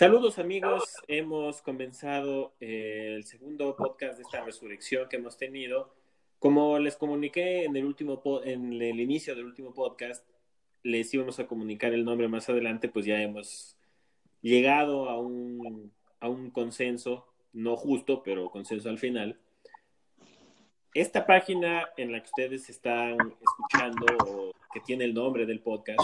[0.00, 5.94] Saludos amigos, hemos comenzado eh, el segundo podcast de esta resurrección que hemos tenido.
[6.38, 10.26] Como les comuniqué en el último en el inicio del último podcast,
[10.82, 13.76] les íbamos a comunicar el nombre más adelante, pues ya hemos
[14.40, 19.38] llegado a un, a un consenso, no justo, pero consenso al final.
[20.94, 26.00] Esta página en la que ustedes están escuchando, o que tiene el nombre del podcast,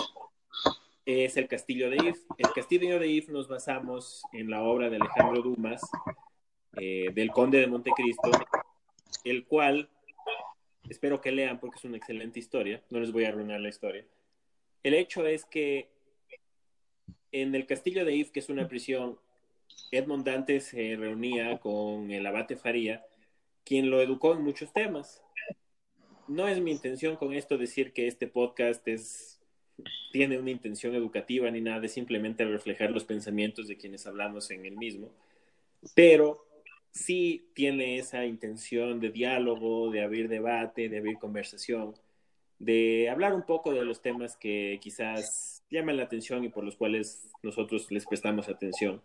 [1.06, 2.19] es el Castillo de If.
[2.37, 5.80] El Castillo de If nos basamos en la obra de Alejandro Dumas,
[6.77, 8.30] eh, del Conde de Montecristo,
[9.24, 9.88] el cual
[10.88, 14.05] espero que lean porque es una excelente historia, no les voy a arruinar la historia.
[14.82, 15.91] El hecho es que
[17.32, 19.18] en el Castillo de If, que es una prisión,
[19.93, 23.07] Edmond Dante se reunía con el abate Faría,
[23.65, 25.23] quien lo educó en muchos temas.
[26.29, 29.35] No es mi intención con esto decir que este podcast es,
[30.13, 34.65] tiene una intención educativa ni nada, es simplemente reflejar los pensamientos de quienes hablamos en
[34.65, 35.10] el mismo,
[35.95, 36.46] pero
[36.91, 41.95] sí tiene esa intención de diálogo, de abrir debate, de abrir conversación,
[42.59, 46.77] de hablar un poco de los temas que quizás llaman la atención y por los
[46.77, 49.02] cuales nosotros les prestamos atención.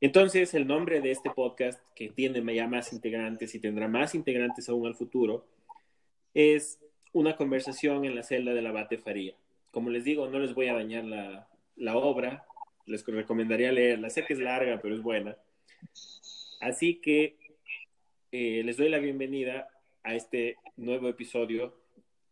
[0.00, 4.68] Entonces, el nombre de este podcast, que tiene ya más integrantes y tendrá más integrantes
[4.68, 5.46] aún al futuro,
[6.34, 6.78] es
[7.14, 9.34] una conversación en la celda de la Bate Faría.
[9.76, 12.46] Como les digo, no les voy a dañar la, obra,
[12.86, 14.08] les recomendaría leerla.
[14.08, 15.36] Sé que es larga, pero es buena.
[16.62, 17.36] Así que
[18.32, 19.68] eh, les doy la bienvenida
[20.02, 21.76] a este nuevo episodio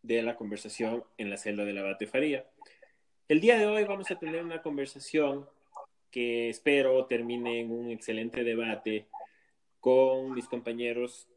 [0.01, 2.47] de la conversación en la celda de la Bate Faría.
[3.27, 5.47] El día de hoy vamos a tener una conversación
[6.09, 9.05] que espero termine en un excelente debate
[9.79, 11.27] con mis compañeros,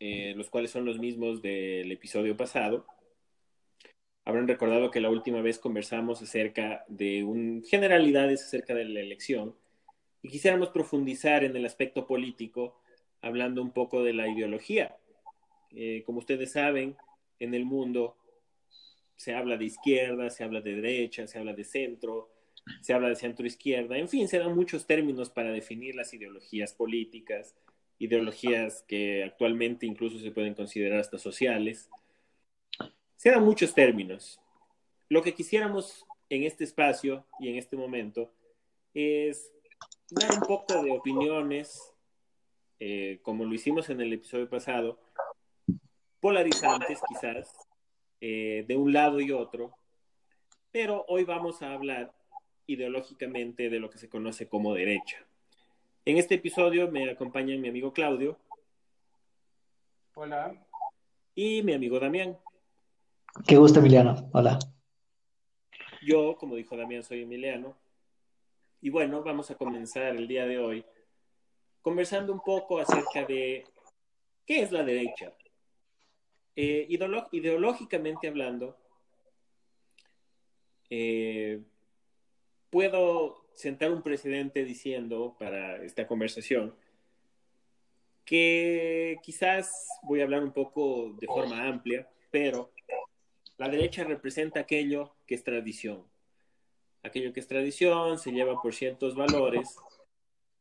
[0.00, 2.84] eh, los cuales son los mismos del episodio pasado.
[4.30, 9.56] Habrán recordado que la última vez conversamos acerca de un, generalidades acerca de la elección
[10.22, 12.80] y quisiéramos profundizar en el aspecto político,
[13.22, 14.96] hablando un poco de la ideología.
[15.72, 16.96] Eh, como ustedes saben,
[17.40, 18.18] en el mundo
[19.16, 22.30] se habla de izquierda, se habla de derecha, se habla de centro,
[22.82, 26.72] se habla de centro izquierda, en fin, se dan muchos términos para definir las ideologías
[26.72, 27.56] políticas,
[27.98, 31.90] ideologías que actualmente incluso se pueden considerar hasta sociales.
[33.20, 34.40] Se dan muchos términos.
[35.10, 38.32] Lo que quisiéramos en este espacio y en este momento
[38.94, 39.52] es
[40.08, 41.92] dar un poco de opiniones,
[42.78, 44.98] eh, como lo hicimos en el episodio pasado,
[46.18, 47.54] polarizantes quizás,
[48.22, 49.76] eh, de un lado y otro,
[50.72, 52.14] pero hoy vamos a hablar
[52.66, 55.18] ideológicamente de lo que se conoce como derecha.
[56.06, 58.38] En este episodio me acompaña mi amigo Claudio.
[60.14, 60.56] Hola.
[61.34, 62.38] Y mi amigo Damián.
[63.46, 64.28] Qué gusto, Emiliano.
[64.32, 64.58] Hola.
[66.02, 67.76] Yo, como dijo Damián, soy Emiliano.
[68.80, 70.84] Y bueno, vamos a comenzar el día de hoy
[71.82, 73.64] conversando un poco acerca de
[74.46, 75.32] qué es la derecha.
[76.56, 76.86] Eh,
[77.32, 78.76] ideológicamente hablando,
[80.90, 81.62] eh,
[82.68, 86.74] puedo sentar un precedente diciendo para esta conversación
[88.24, 92.70] que quizás voy a hablar un poco de forma amplia, pero
[93.60, 96.02] la derecha representa aquello que es tradición.
[97.02, 99.76] Aquello que es tradición se lleva por ciertos valores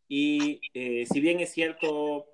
[0.10, 2.28] y eh, si bien es cierto,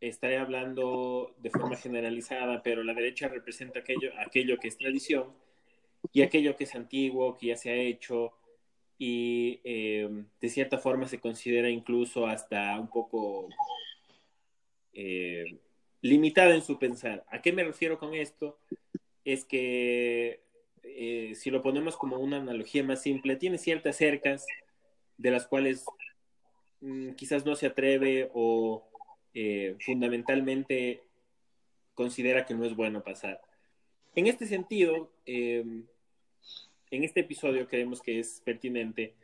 [0.00, 5.36] estaré hablando de forma generalizada, pero la derecha representa aquello, aquello que es tradición
[6.12, 8.32] y aquello que es antiguo, que ya se ha hecho,
[8.98, 10.08] y eh,
[10.40, 13.48] de cierta forma se considera incluso hasta un poco
[14.94, 15.60] eh,
[16.00, 17.24] limitada en su pensar.
[17.28, 18.58] ¿A qué me refiero con esto?
[19.24, 20.42] Es que
[20.82, 24.46] eh, si lo ponemos como una analogía más simple, tiene ciertas cercas
[25.16, 25.84] de las cuales
[26.80, 28.88] mm, quizás no se atreve o
[29.80, 31.00] fundamentalmente
[31.94, 33.40] considera que no es bueno pasar.
[34.14, 35.10] En este sentido,
[36.92, 39.14] en este episodio creemos que es pertinente.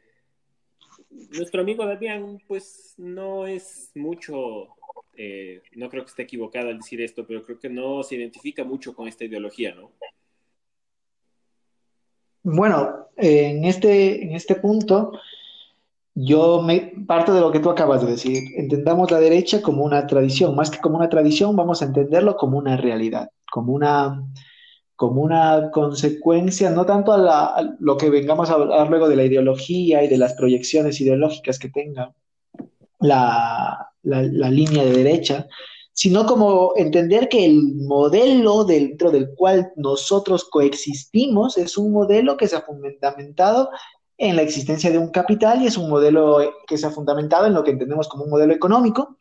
[1.11, 4.69] Nuestro amigo Damián, pues no es mucho,
[5.20, 8.62] eh, no creo que esté equivocado al decir esto, pero creo que no se identifica
[8.62, 9.91] mucho con esta ideología, ¿no?
[12.44, 15.11] Bueno, en este, en este punto,
[16.15, 18.44] yo me parto de lo que tú acabas de decir.
[18.56, 22.56] Entendamos la derecha como una tradición, más que como una tradición, vamos a entenderlo como
[22.56, 24.23] una realidad, como una,
[24.94, 30.05] como una consecuencia, no tanto a, lo que vengamos a hablar luego de la ideología
[30.05, 32.14] y de las proyecciones ideológicas que tenga
[33.00, 35.47] la, línea de derecha,
[35.93, 42.47] sino como entender que el modelo dentro del cual nosotros coexistimos es un modelo que
[42.47, 43.71] se ha fundamentado
[44.17, 47.55] en la existencia de un capital y es un modelo que se ha fundamentado en
[47.55, 49.17] lo que entendemos como un modelo económico,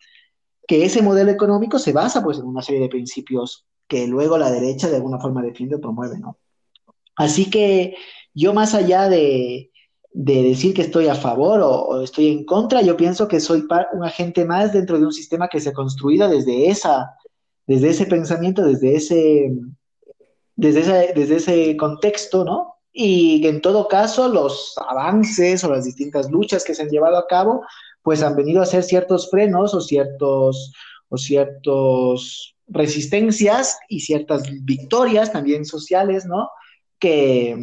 [0.68, 4.52] que ese modelo económico se basa pues en una serie de principios que luego la
[4.52, 6.38] derecha de alguna forma defiende o promueve, ¿no?
[7.16, 7.96] Así que
[8.34, 9.72] yo más allá de,
[10.20, 13.68] de decir que estoy a favor o, o, estoy en contra, yo pienso que soy
[13.94, 17.16] un agente más dentro de un sistema que se ha construido desde, esa,
[17.68, 19.52] desde ese pensamiento, desde ese,
[20.56, 22.78] desde, ese, desde ese contexto, ¿no?
[22.92, 27.28] Y en todo caso los avances o las distintas luchas que se han llevado a
[27.28, 27.62] cabo,
[28.02, 30.74] pues han venido a ser ciertos frenos o ciertos,
[31.10, 36.50] o ciertos resistencias y ciertas victorias también sociales, ¿no?
[36.98, 37.56] Que,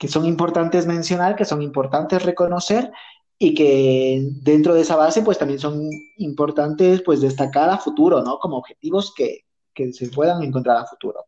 [0.00, 2.90] que son importantes mencionar, que son importantes reconocer
[3.38, 8.38] y que dentro de esa base pues también son importantes pues destacar a futuro, ¿no?
[8.38, 9.44] Como objetivos que,
[9.74, 11.26] que se puedan encontrar a futuro.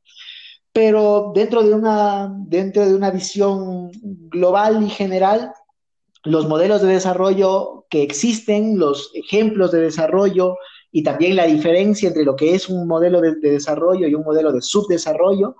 [0.73, 3.91] Pero dentro de, una, dentro de una visión
[4.31, 5.53] global y general,
[6.25, 10.57] los modelos de desarrollo que existen, los ejemplos de desarrollo
[10.91, 14.25] y también la diferencia entre lo que es un modelo de, de desarrollo y un
[14.25, 15.57] modelo de subdesarrollo,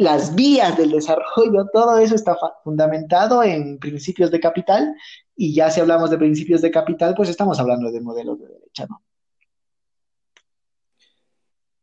[0.00, 4.94] las vías del desarrollo, todo eso está fundamentado en principios de capital
[5.36, 8.86] y ya si hablamos de principios de capital, pues estamos hablando de modelos de derecha,
[8.88, 9.02] ¿no?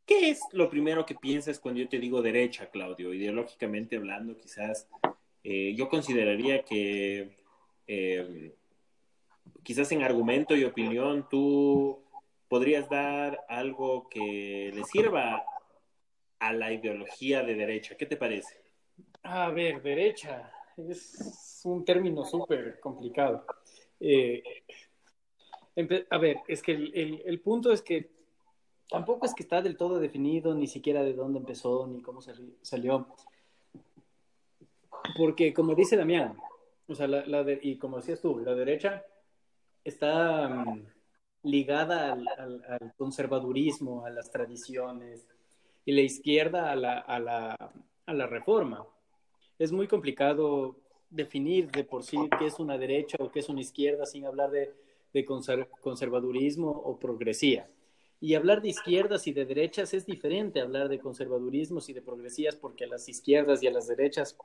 [0.03, 3.13] ¿Qué es lo primero que piensas cuando yo te digo derecha, Claudio?
[3.13, 4.87] Ideológicamente hablando, quizás
[5.43, 7.35] eh, yo consideraría que
[7.85, 8.55] eh,
[9.61, 11.99] quizás en argumento y opinión tú
[12.47, 15.43] podrías dar algo que le sirva
[16.39, 17.95] a la ideología de derecha.
[17.95, 18.61] ¿Qué te parece?
[19.23, 23.45] A ver, derecha es un término súper complicado.
[23.99, 24.43] Eh,
[26.09, 28.09] a ver, es que el, el, punto es que
[28.89, 32.21] tampoco es que está del todo definido, ni siquiera de dónde empezó, ni cómo
[32.61, 33.07] salió.
[35.17, 36.37] Porque, como dice Damián,
[36.87, 39.03] o sea, la, la de, y como decías tú, la derecha
[39.83, 40.85] está um,
[41.43, 42.27] ligada al,
[42.67, 45.27] al, conservadurismo, a las tradiciones,
[45.87, 47.55] y la izquierda a la, a la,
[48.05, 48.85] a la reforma.
[49.57, 50.75] Es muy complicado
[51.09, 54.51] definir de por sí qué es una derecha o qué es una izquierda sin hablar
[54.51, 54.73] de,
[55.13, 57.71] de conservadurismo o progresía.
[58.19, 62.01] Y hablar de izquierdas y de derechas es diferente a hablar de conservadurismos y de
[62.01, 64.35] progresías porque a las izquierdas y a las derechas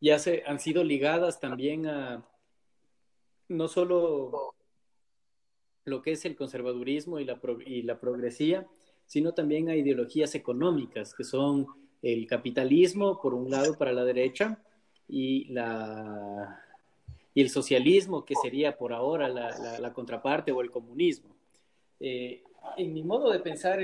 [0.00, 2.26] ya se han sido ligadas también a
[3.46, 4.56] no solo
[5.84, 8.66] lo que es el conservadurismo y la, y la progresía,
[9.12, 11.66] sino también a ideologías económicas, que son
[12.00, 14.58] el capitalismo, por un lado, para la derecha,
[15.06, 16.64] y, la,
[17.34, 21.36] y el socialismo, que sería por ahora la, la, la contraparte, o el comunismo.
[22.00, 22.42] Eh,
[22.78, 23.80] en mi modo de pensar,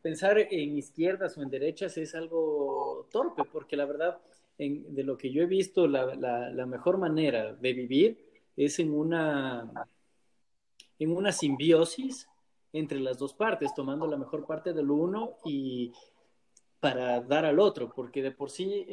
[0.00, 4.18] pensar en izquierdas o en derechas es algo torpe, porque la verdad,
[4.58, 8.24] en, de lo que yo he visto, la, la, la, mejor manera de vivir
[8.56, 9.88] es en una,
[11.00, 12.28] en una simbiosis
[12.72, 15.92] entre las dos partes, tomando la mejor parte del uno y
[16.80, 18.86] para dar al otro, porque de por sí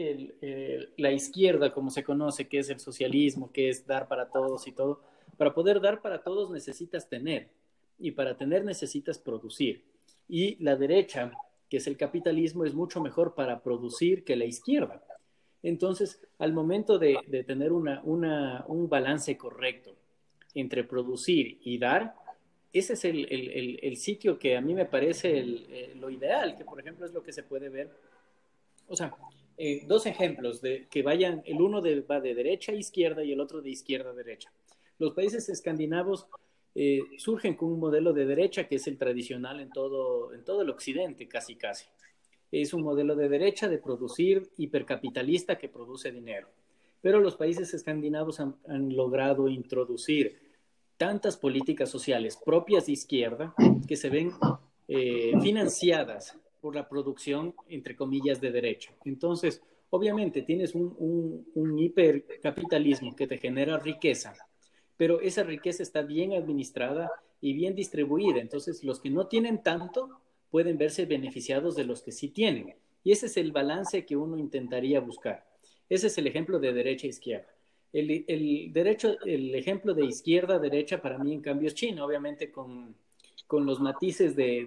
[0.97, 4.73] la izquierda, como se conoce, que es el socialismo, que es dar para todos y
[4.73, 5.01] todo,
[5.37, 7.49] para poder dar para todos necesitas tener
[7.97, 9.85] y para tener necesitas producir.
[10.27, 11.31] Y la derecha,
[11.67, 15.03] que es el capitalismo, es mucho mejor para producir que la izquierda.
[15.63, 17.17] Entonces, al momento de,
[17.47, 18.03] tener una,
[18.67, 19.95] un balance correcto
[20.53, 22.15] entre producir y dar,
[22.71, 26.63] ese es el, el, el, sitio que a mí me parece eh, lo ideal, que
[26.63, 27.89] por ejemplo es lo que se puede ver.
[28.87, 29.15] O sea,
[29.57, 33.39] eh, dos ejemplos de que vayan, el uno va de derecha a izquierda y el
[33.39, 34.51] otro de izquierda a derecha.
[34.99, 36.27] Los países escandinavos
[36.75, 40.61] eh, surgen con un modelo de derecha que es el tradicional en todo, en todo
[40.61, 41.87] el occidente, casi casi.
[42.51, 46.49] Es un modelo de derecha de producir hipercapitalista que produce dinero.
[47.01, 50.48] Pero los países escandinavos han logrado introducir
[50.99, 53.55] tantas políticas sociales propias de izquierda
[53.87, 54.33] que se ven
[54.89, 58.93] eh, financiadas por la producción, entre comillas, de derecha.
[59.05, 64.33] Entonces, obviamente tienes un, un, un hipercapitalismo que te genera riqueza,
[64.97, 68.41] pero esa riqueza está bien administrada y bien distribuida.
[68.41, 70.19] Entonces, los que no tienen tanto
[70.51, 72.75] pueden verse beneficiados de los que sí tienen.
[73.05, 75.47] Y ese es el balance que uno intentaría buscar.
[75.87, 77.47] Ese es el ejemplo de derecha e izquierda.
[77.91, 82.95] El, derecho, el ejemplo de izquierda-derecha para mí, en cambio, es China, obviamente con,
[83.47, 84.65] con los matices de,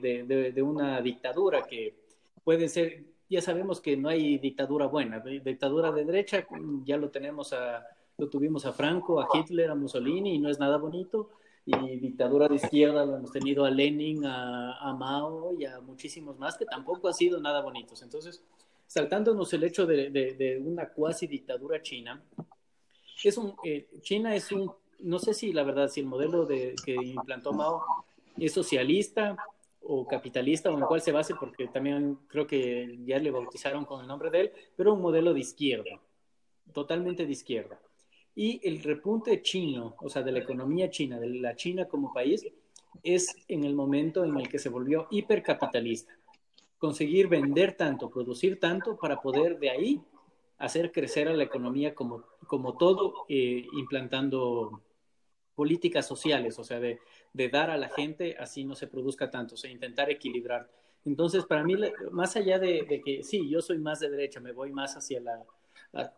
[0.55, 1.95] de, una dictadura que
[2.43, 5.21] puede ser, ya sabemos que no hay dictadura buena.
[5.21, 6.47] Dictadura de derecha,
[6.85, 7.87] ya lo tenemos a
[8.19, 11.31] lo tuvimos a Franco, a Hitler, a Mussolini y no es nada bonito.
[11.64, 16.57] Y dictadura de izquierda lo hemos tenido a Lenin, a, Mao y a muchísimos más
[16.57, 18.02] que tampoco han sido nada bonitos.
[18.02, 18.43] Entonces,
[18.87, 22.21] saltándonos el hecho de, de una cuasi dictadura china,
[23.29, 26.75] es un, eh, China es un, no sé si la verdad, si el modelo de,
[26.85, 27.83] que implantó Mao
[28.38, 29.37] es socialista
[29.81, 34.00] o capitalista o en cuál se base, porque también creo que ya le bautizaron con
[34.00, 36.00] el nombre de él, pero un modelo de izquierda,
[36.73, 37.81] totalmente de izquierda.
[38.35, 42.47] Y el repunte chino, o sea, de la economía china, de la China como país,
[43.02, 46.17] es en el momento en el que se volvió hipercapitalista.
[46.79, 50.00] Conseguir vender tanto, producir tanto para poder de ahí
[50.62, 54.81] hacer crecer a la economía como, como todo, eh, implantando
[55.57, 57.00] políticas sociales, o sea, de,
[57.33, 60.71] de, dar a la gente así no se produzca tanto, o sea, intentar equilibrar.
[61.04, 61.75] Entonces, para mí,
[62.12, 65.21] más allá de, de que sí, yo soy más de derecha, me voy más hacia
[65.21, 65.45] la,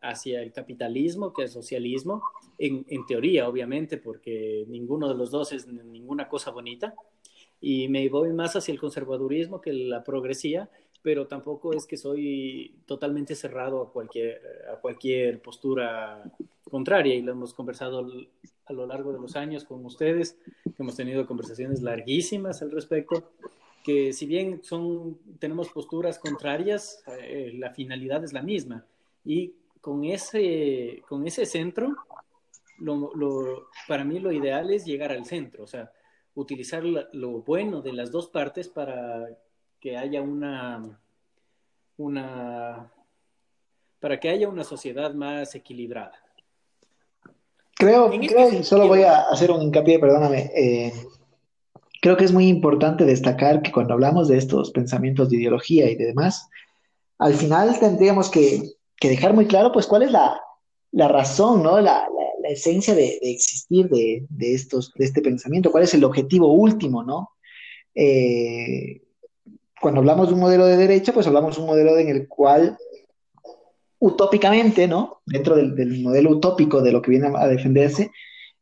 [0.03, 2.23] hacia el capitalismo que el socialismo,
[2.59, 6.95] en, en, teoría, obviamente, porque ninguno de los dos es ninguna cosa bonita,
[7.63, 10.69] y me voy más hacia el conservadurismo que la progresía,
[11.05, 14.41] pero tampoco es que soy totalmente cerrado a cualquier,
[14.73, 16.25] a cualquier postura
[16.71, 18.11] contraria, y lo hemos conversado
[18.65, 20.39] a lo largo de los años con ustedes,
[20.79, 23.33] hemos tenido conversaciones larguísimas al respecto,
[23.85, 28.87] que si bien son, tenemos posturas contrarias, eh, la finalidad es la misma.
[29.27, 31.95] Y con ese, con ese centro,
[32.79, 35.93] lo, lo, para mí lo ideal es llegar al centro, o sea,
[36.35, 39.29] utilizar lo bueno de las dos partes para
[39.85, 40.99] que haya una,
[41.99, 42.91] una,
[44.01, 46.15] para que haya una sociedad más equilibrada.
[47.77, 50.51] Creo, creo y solo voy a hacer un hincapié, perdóname.
[50.57, 50.93] Eh,
[52.01, 55.97] creo que es muy importante destacar que cuando hablamos de estos pensamientos de ideología y
[55.97, 56.49] de demás,
[57.19, 58.63] al final tendríamos que
[59.05, 60.41] que dejar muy claro, pues, cuál es la,
[60.93, 61.79] la razón, ¿no?
[61.79, 62.09] La,
[62.43, 66.53] la, esencia de, de existir de, de, estos, de este pensamiento, cuál es el objetivo
[66.53, 67.31] último, ¿no?
[67.95, 69.04] Eh,
[69.81, 72.77] cuando hablamos de un modelo de derecha, pues hablamos de un modelo en el cual
[73.99, 75.23] utópicamente, ¿no?
[75.27, 78.11] Dentro del, del modelo utópico de lo que viene a defenderse,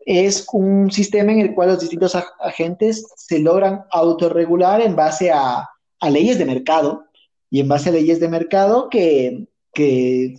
[0.06, 5.68] es un sistema en el cual los distintos agentes se logran autorregular en base a,
[6.10, 7.04] leyes de mercado
[7.48, 9.46] y en base a leyes de mercado que,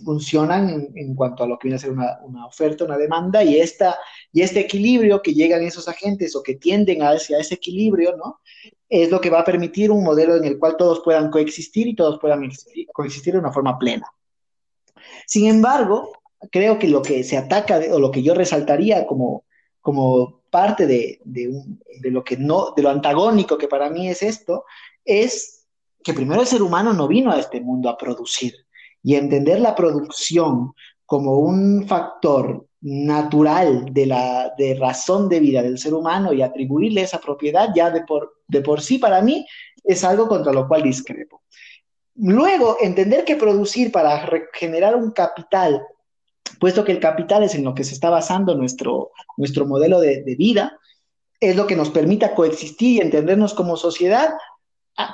[0.04, 3.42] funcionan en, en, cuanto a lo que viene a ser una, una, oferta, una demanda,
[3.42, 3.98] y, esta,
[4.32, 8.40] y este equilibrio que llegan esos agentes o que tienden hacia ese equilibrio, ¿no?
[8.88, 11.94] Es lo que va a permitir un modelo en el cual todos puedan coexistir y
[11.94, 14.06] todos puedan existir, coexistir de una forma plena.
[15.26, 16.12] Sin embargo,
[16.50, 19.44] creo que lo que se ataca o lo que yo resaltaría como,
[19.80, 24.64] como parte de, de, lo que no, de lo antagónico que para mí es esto,
[25.04, 25.66] es
[26.02, 28.54] que primero el ser humano no vino a este mundo a producir,
[29.04, 30.74] y entender la producción
[31.06, 37.02] como un factor natural de la de razón de vida del ser humano y atribuirle
[37.02, 39.46] esa propiedad ya de por, de por sí para mí
[39.82, 41.42] es algo contra lo cual discrepo.
[42.16, 45.82] Luego, entender que producir para generar un capital,
[46.60, 50.22] puesto que el capital es en lo que se está basando nuestro, nuestro modelo de,
[50.22, 50.78] de vida,
[51.40, 54.34] es lo que nos permita coexistir y entendernos como sociedad,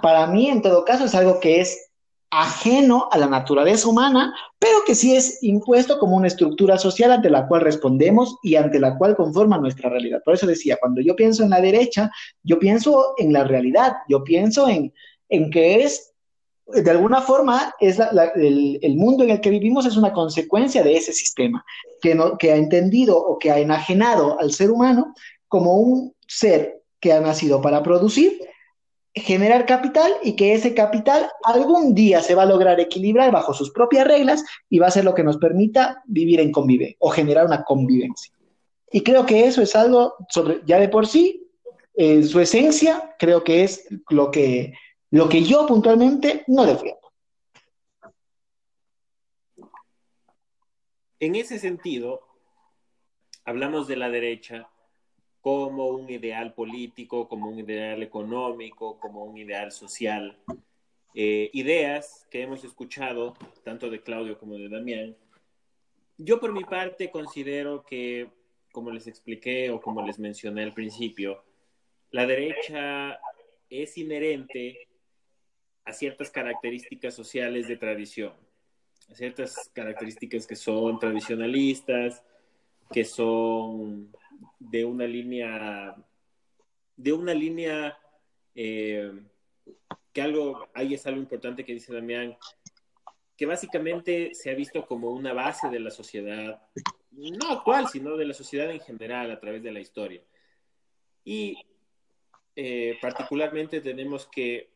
[0.02, 1.89] para mí en todo caso es algo que es
[2.30, 7.28] ajeno a la naturaleza humana, pero que sí es impuesto como una estructura social ante
[7.28, 10.22] la cual respondemos y ante la cual conforma nuestra realidad.
[10.24, 12.10] Por eso decía, cuando yo pienso en la derecha,
[12.44, 14.92] yo pienso en la realidad, yo pienso en,
[15.28, 16.12] en que es,
[16.66, 17.98] de alguna forma, es
[18.36, 21.64] el, el, mundo en el que vivimos es una consecuencia de ese sistema,
[22.00, 25.14] que, no, que ha entendido o que ha enajenado al ser humano
[25.48, 28.38] como un ser que ha nacido para producir
[29.14, 33.70] generar capital y que ese capital algún día se va a lograr equilibrar bajo sus
[33.70, 37.46] propias reglas y va a ser lo que nos permita vivir en convive o generar
[37.46, 38.32] una convivencia.
[38.92, 41.48] Y creo que eso es algo sobre, ya de por sí,
[41.94, 44.72] en su esencia, creo que es lo que,
[45.10, 47.00] lo que yo puntualmente no defiendo.
[51.18, 52.22] En ese sentido,
[53.44, 54.70] hablamos de la derecha
[55.40, 60.36] como un ideal político, como un ideal económico, como un ideal social.
[61.14, 65.16] Eh, ideas que hemos escuchado, tanto de Claudio como de Damián.
[66.18, 68.28] Yo por mi parte considero que,
[68.72, 71.42] como les expliqué o como les mencioné al principio,
[72.10, 73.18] la derecha
[73.70, 74.88] es inherente
[75.84, 78.34] a ciertas características sociales de tradición,
[79.10, 82.22] a ciertas características que son tradicionalistas,
[82.92, 84.12] que son
[84.58, 85.96] de una línea,
[86.96, 87.98] de una línea,
[88.54, 89.12] eh,
[90.12, 92.36] que algo, ahí es algo importante que dice Damián,
[93.36, 96.62] que básicamente se ha visto como una base de la sociedad,
[97.10, 100.22] no actual, sino de la sociedad en general a través de la historia.
[101.24, 101.56] Y
[102.56, 104.70] eh, particularmente tenemos que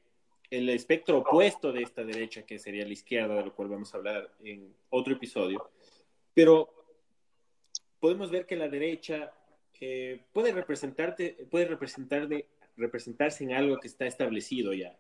[0.50, 3.99] el espectro opuesto de esta derecha, que sería la izquierda, de lo cual vamos a
[3.99, 5.71] hablar en otro episodio,
[6.33, 6.68] pero
[7.99, 9.33] podemos ver que la derecha
[9.81, 12.28] eh, puede, representarte, puede representar
[12.76, 14.99] representarse en algo que está establecido ya.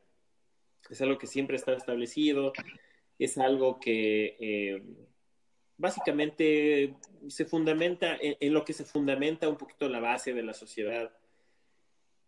[0.90, 2.52] Es algo que siempre está establecido,
[3.18, 4.82] es algo que eh,
[5.76, 6.94] básicamente
[7.28, 11.10] se fundamenta en, lo que se fundamenta un poquito la base de la sociedad.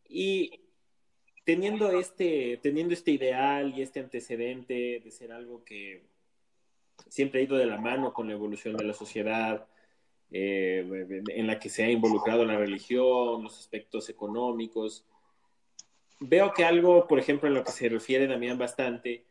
[0.09, 0.61] Y
[1.45, 6.07] teniendo este, teniendo este ideal y este antecedente de ser algo que
[7.09, 9.67] siempre ha ido de la mano con la evolución de la sociedad,
[10.30, 15.04] eh, en la que se ha involucrado la religión, los aspectos económicos.
[16.21, 19.25] Veo que algo, por ejemplo, en lo que se refiere también bastante,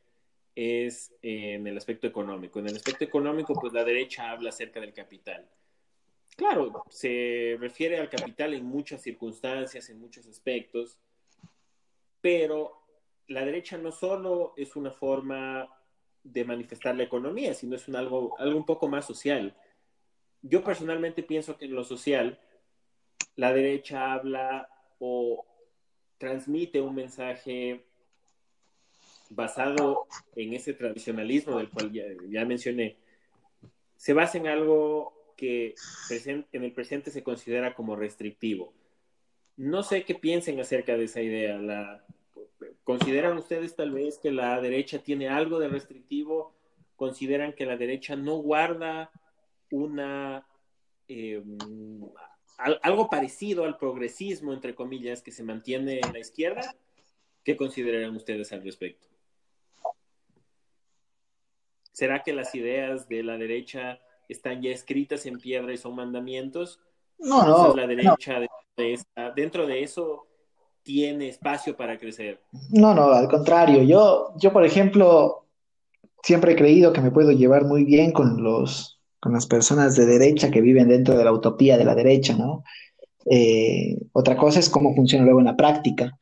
[0.56, 2.60] es en el aspecto económico.
[2.60, 5.50] En el aspecto económico, pues la derecha habla acerca del capital.
[6.36, 11.00] Claro, se refiere al capital en muchas circunstancias, en muchos aspectos,
[12.20, 12.82] pero
[13.28, 15.70] la derecha no solo es una forma
[16.24, 19.56] de manifestar la economía, sino es un algo, algo un poco más social.
[20.48, 22.40] Yo personalmente pienso que en lo social,
[23.36, 25.44] la derecha habla o
[26.20, 27.84] transmite un mensaje
[29.32, 32.96] basado en ese tradicionalismo del cual ya, mencioné,
[33.98, 35.74] se basa en algo que
[36.12, 38.72] en el presente se considera como restrictivo.
[39.58, 41.58] No sé qué piensen acerca de esa idea.
[41.58, 42.06] La,
[42.84, 46.54] ¿Consideran ustedes tal vez que la derecha tiene algo de restrictivo?
[46.96, 49.10] ¿Consideran que la derecha no guarda
[49.72, 50.46] una
[51.08, 51.58] em,
[52.58, 56.76] algo parecido al progresismo, entre comillas, que se mantiene en la izquierda?
[57.44, 59.08] ¿Qué consideran ustedes al respecto?
[61.92, 66.80] ¿Será que las ideas de la derecha están ya escritas en piedra y son mandamientos?
[67.18, 67.76] No, no.
[67.76, 68.42] la derecha
[69.36, 70.28] dentro de eso
[70.84, 72.42] tiene espacio para crecer.
[72.72, 73.84] No, no, al contrario.
[73.84, 75.48] Yo, yo, por ejemplo,
[76.22, 78.95] siempre he creído que me puedo llevar muy bien con los,
[79.26, 82.64] con las personas de derecha que viven dentro de la utopía de la derecha, ¿no?
[83.26, 86.16] Eh, otra cosa es cómo funciona luego en la práctica.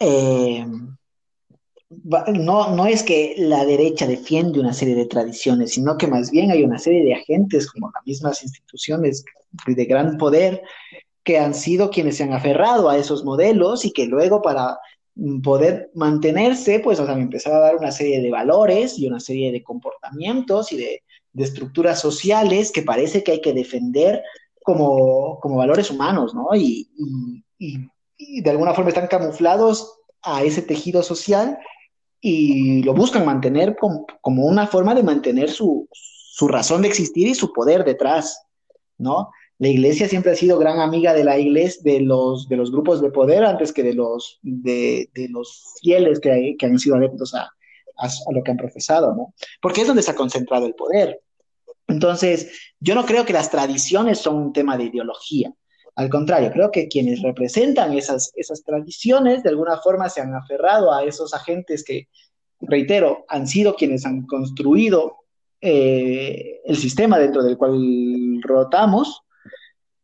[0.00, 0.66] Eh,
[2.34, 6.50] no, no es que la derecha defiende una serie de tradiciones, sino que más bien
[6.50, 9.24] hay una serie de agentes, como las mismas instituciones
[9.64, 10.62] de gran poder,
[11.22, 14.78] que han sido quienes se han aferrado a esos modelos y que luego para
[15.44, 19.62] poder mantenerse, pues han empezado a dar una serie de valores y una serie de
[19.62, 21.02] comportamientos y de,
[21.36, 24.22] estructuras sociales que parece que hay que defender
[24.62, 26.48] como, valores humanos, ¿no?
[26.54, 26.88] Y,
[27.58, 31.58] de alguna forma están camuflados a ese tejido social
[32.20, 34.06] y lo buscan mantener como,
[34.46, 35.88] una forma de mantener su,
[36.48, 38.46] razón de existir y su poder detrás,
[38.98, 39.30] ¿no?
[39.58, 43.00] La iglesia siempre ha sido gran amiga de la iglesia, de los, de los grupos
[43.00, 47.48] de poder antes que de los, de, los fieles que, que, han sido adeptos a,
[48.02, 49.34] a, lo que han profesado, ¿no?
[49.60, 51.20] Porque es donde se ha concentrado el poder.
[51.88, 55.52] Entonces, yo no creo que las tradiciones son un tema de ideología.
[55.94, 60.92] Al contrario, creo que quienes representan esas, esas tradiciones de alguna forma se han aferrado
[60.92, 62.08] a esos agentes que,
[62.60, 65.16] reitero, han sido quienes han construido
[65.60, 69.22] eh, el sistema dentro del cual rotamos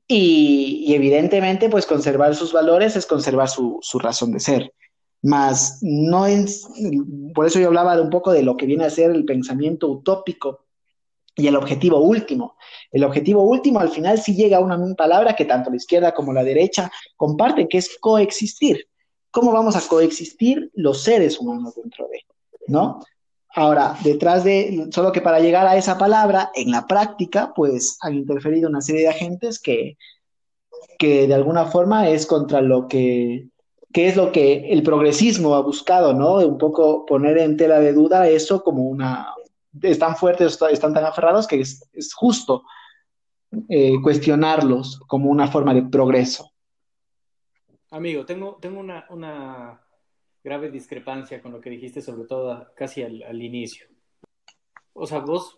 [0.07, 4.73] y, evidentemente pues conservar sus valores es conservar su, su razón de ser.
[5.23, 6.69] Más no es,
[7.35, 9.89] por eso yo hablaba de un poco de lo que viene a ser el pensamiento
[9.89, 10.67] utópico
[11.35, 12.57] y el objetivo último.
[12.91, 16.33] El objetivo último al final sí llega a una palabra que tanto la izquierda como
[16.33, 18.89] la derecha comparten, que es coexistir.
[19.31, 22.25] ¿Cómo vamos a coexistir los seres humanos dentro de,
[22.67, 23.01] ¿no?
[23.55, 28.15] Ahora, detrás de, solo que para llegar a esa palabra, en la práctica, pues han
[28.15, 29.97] interferido una serie de agentes que,
[30.99, 33.49] que de alguna forma es contra lo que,
[33.93, 36.37] que es lo que el progresismo ha buscado, ¿no?
[36.37, 39.35] Un poco poner en tela de duda eso como una,
[39.83, 42.65] están fuertes, están tan aferrados que es, justo
[43.69, 46.51] eh, cuestionarlos como una forma de progreso.
[47.91, 49.81] Amigo, tengo, tengo una,
[50.45, 53.87] grave discrepancia con lo que dijiste, sobre todo casi al, inicio.
[54.93, 55.57] O sea, vos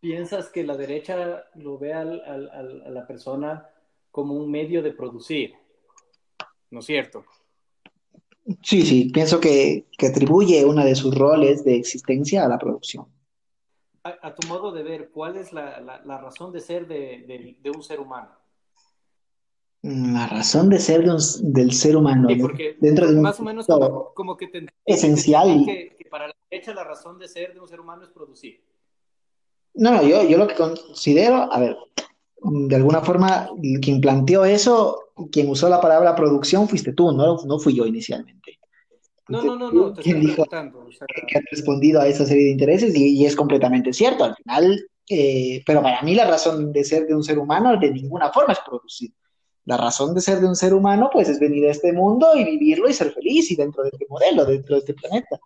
[0.00, 3.68] piensas que la derecha lo ve a la persona
[4.10, 5.54] como un medio de producir,
[6.70, 7.24] ¿no es cierto?
[8.62, 13.06] Sí, sí, pienso que, que atribuye uno de sus roles de existencia a la producción
[14.04, 17.82] a, tu modo de ver, ¿cuál es la, la, razón de ser de, de, un
[17.82, 18.30] ser humano?
[19.82, 22.28] La razón de ser de un, del ser humano.
[22.40, 23.66] porque dentro de más o menos
[24.14, 25.64] como, que te esencial.
[25.64, 28.62] Que, para la derecha la razón de ser de un ser humano es producir.
[29.74, 31.76] No, no, yo, yo lo que considero, a ver,
[32.42, 33.48] de alguna forma,
[33.80, 38.58] quien planteó eso, quien usó la palabra producción fuiste tú, no, no fui yo inicialmente.
[39.28, 42.94] No, no, no, no, te estoy dijo que ha respondido a esa serie de intereses
[42.96, 44.24] y, es completamente cierto.
[44.24, 47.90] Al final, Eh, pero para mí la razón de ser de un ser humano de
[47.90, 49.10] ninguna forma es producir.
[49.64, 52.44] La razón de ser de un ser humano, pues, es venir a este mundo y
[52.44, 55.40] vivirlo y ser feliz y dentro de este modelo, dentro de este planeta.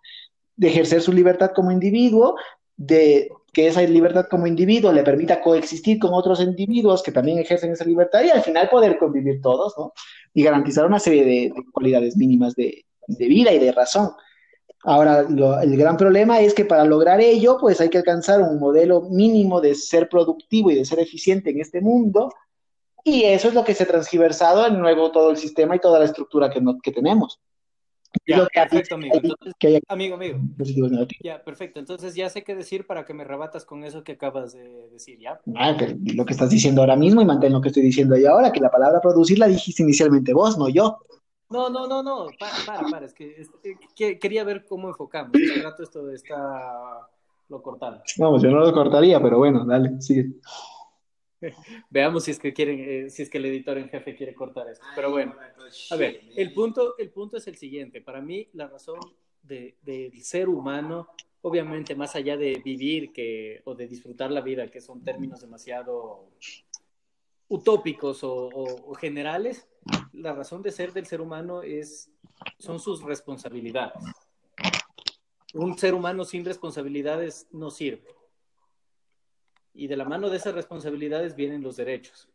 [0.55, 2.35] De ejercer su libertad como individuo,
[2.77, 7.71] de que esa libertad como individuo le permita coexistir con otros individuos que también ejercen
[7.71, 9.93] esa libertad y al final poder convivir todos, ¿no?
[10.33, 14.09] Y garantizar una serie de, cualidades mínimas de, vida y de razón.
[14.83, 19.03] Ahora, el gran problema es que para lograr ello, pues hay que alcanzar un modelo
[19.09, 22.33] mínimo de ser productivo y de ser eficiente en este mundo,
[23.05, 25.99] y eso es lo que se ha transgiversado en nuevo todo el sistema y toda
[25.99, 27.39] la estructura que, que tenemos.
[28.25, 29.19] Ya, perfecto, amigo.
[29.87, 30.39] amigo, amigo.
[31.23, 31.79] Ya, perfecto.
[31.79, 35.19] Entonces ya sé qué decir para que me rebatas con eso que acabas de decir,
[35.19, 35.39] ¿ya?
[35.55, 35.75] Ah,
[36.15, 38.59] lo que estás diciendo ahora mismo y mantén lo que estoy diciendo yo ahora, que
[38.59, 40.99] la palabra producir la dijiste inicialmente vos, no yo.
[41.49, 43.05] No, no, no, no, para, para, para.
[43.05, 45.31] es que, quería ver cómo enfocamos.
[45.35, 47.07] Este rato esto está,
[47.49, 48.01] lo cortamos.
[48.17, 50.31] Vamos, yo no lo cortaría, pero bueno, dale, sigue.
[51.89, 54.69] Veamos si es que quieren, eh, si es que el editor en jefe quiere cortar
[54.69, 54.85] esto.
[54.95, 55.35] Pero bueno,
[55.89, 58.01] a ver, el punto, el punto es el siguiente.
[58.01, 58.99] Para mí, la razón
[59.41, 61.09] del ser humano,
[61.41, 66.29] obviamente, más allá de vivir que, o de disfrutar la vida, que son términos demasiado
[67.47, 69.67] utópicos o, generales,
[70.13, 72.11] la razón de ser del ser humano es,
[72.57, 74.03] son sus responsabilidades.
[75.53, 78.14] Un ser humano sin responsabilidades no sirve
[79.75, 82.29] y de la mano de esas responsabilidades vienen los derechos.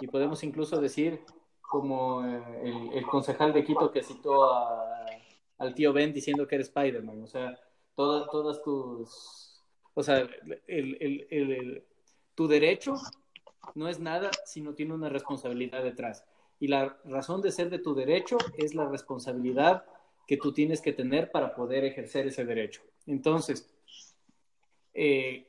[0.00, 1.20] Y podemos incluso decir,
[1.60, 4.44] como eh, el, concejal de Quito que citó
[5.58, 7.58] al tío Ben diciendo que era Spider-Man, o sea,
[7.94, 9.62] todas, todas tus,
[9.94, 10.28] o sea,
[10.66, 11.84] el,
[12.34, 12.94] tu derecho
[13.74, 16.24] no es nada si no tiene una responsabilidad detrás.
[16.58, 19.84] Y la razón de ser de tu derecho es la responsabilidad
[20.26, 22.82] que tú tienes que tener para poder ejercer ese derecho.
[23.06, 23.70] Entonces,
[24.94, 25.46] eh,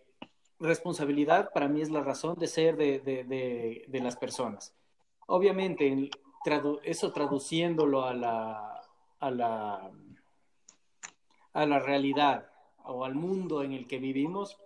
[0.60, 4.74] responsabilidad para mí es la razón de ser de, las personas.
[5.28, 6.10] Obviamente,
[6.84, 8.82] eso traduciéndolo a la,
[9.20, 9.92] a, la,
[11.54, 12.48] a la realidad
[12.84, 14.58] o al mundo en el que vivimos,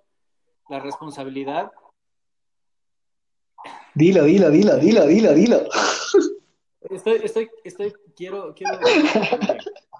[0.68, 1.72] la responsabilidad.
[3.96, 5.60] Dilo, dilo, dilo, dilo, dilo, dilo.
[6.82, 8.80] Estoy, estoy, estoy, quiero, quiero.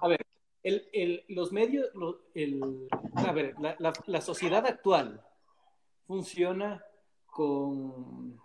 [0.00, 0.26] A ver,
[0.62, 1.88] el, los medios,
[2.34, 5.22] el, a ver, la, la sociedad actual
[6.10, 6.84] funciona
[7.26, 8.36] con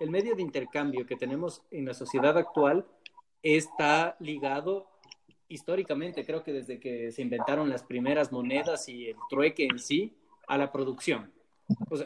[0.00, 2.84] el medio de intercambio que tenemos en la sociedad actual
[3.44, 4.88] está ligado
[5.46, 10.16] históricamente, creo que desde que se inventaron las primeras monedas y el trueque en sí,
[10.48, 11.32] a la producción.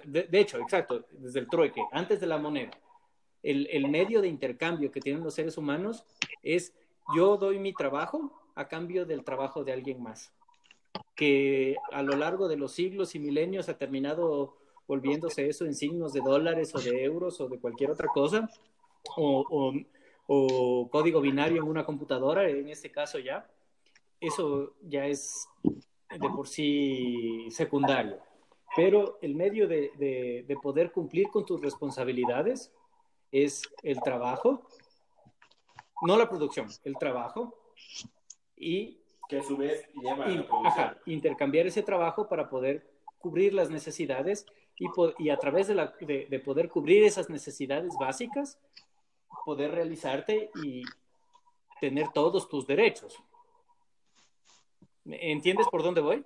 [0.05, 2.73] de, hecho, exacto, desde el trueque, antes de la moneda.
[3.43, 6.05] El, el, medio de intercambio que tienen los seres humanos
[6.43, 6.75] es
[7.17, 10.35] yo doy mi trabajo a cambio del trabajo de alguien más,
[11.17, 14.60] que a lo largo de los siglos y milenios ha terminado
[14.91, 18.51] volviéndose eso en signos de dólares o de euros o de cualquier otra cosa,
[19.17, 19.73] o,
[20.91, 23.49] código binario en una computadora, en este caso ya,
[24.21, 28.19] eso ya es de por sí secundario.
[28.75, 29.93] Pero el medio de,
[30.47, 32.73] de poder cumplir con tus responsabilidades
[33.31, 34.67] es el trabajo,
[36.03, 37.55] no la producción, el trabajo,
[38.57, 38.99] y
[39.29, 44.47] que a su vez lleva a intercambiar ese trabajo para poder cubrir las necesidades
[45.19, 48.59] y, a través de, poder cubrir esas necesidades básicas,
[49.45, 50.83] poder realizarte y
[51.81, 53.15] tener todos tus derechos.
[55.05, 56.25] ¿Entiendes por dónde voy?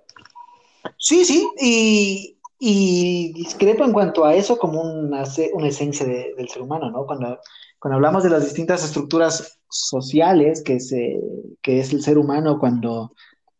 [0.97, 6.89] Sí, sí, y, y en cuanto a eso como una, una esencia del ser humano,
[6.89, 7.05] ¿no?
[7.05, 7.39] Cuando,
[7.79, 11.19] cuando hablamos de las distintas estructuras sociales que, se,
[11.61, 13.13] que es el ser humano cuando,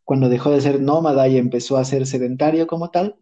[0.06, 3.18] cuando dejó de ser nómada y empezó a ser sedentario como tal,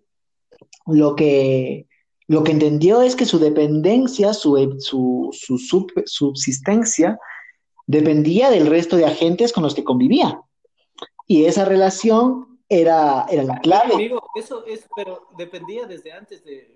[0.86, 1.88] lo que,
[2.28, 5.30] lo que entendió es que su dependencia, su, su,
[6.06, 7.20] subsistencia,
[7.86, 10.40] dependía del resto de agentes con los que convivía.
[11.28, 13.94] Y esa relación era, era la clave.
[13.94, 16.74] Amigo, eso es, pero dependía desde antes de,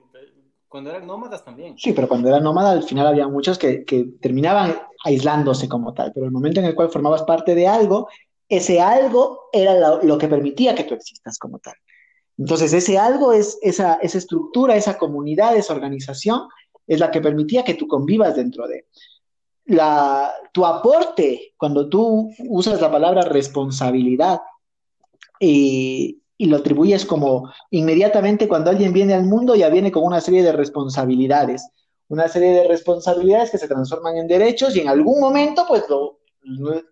[0.67, 1.77] cuando eran nómadas también.
[1.77, 3.85] Sí, pero cuando eran nómadas al final había muchos que,
[4.21, 8.09] terminaban aislándose como tal, pero el momento en el cual formabas parte de algo,
[8.49, 11.75] ese algo era lo que permitía que tú existas como tal.
[12.37, 16.41] Entonces, ese algo es esa, estructura, esa comunidad, esa organización,
[16.85, 18.85] es la que permitía que tú convivas dentro de.
[19.65, 24.39] La, tu aporte, cuando tú usas la palabra responsabilidad
[25.39, 30.43] y lo atribuyes como inmediatamente cuando alguien viene al mundo ya viene con una serie
[30.43, 31.67] de responsabilidades,
[32.09, 35.83] una serie de responsabilidades que se transforman en derechos y en algún momento, pues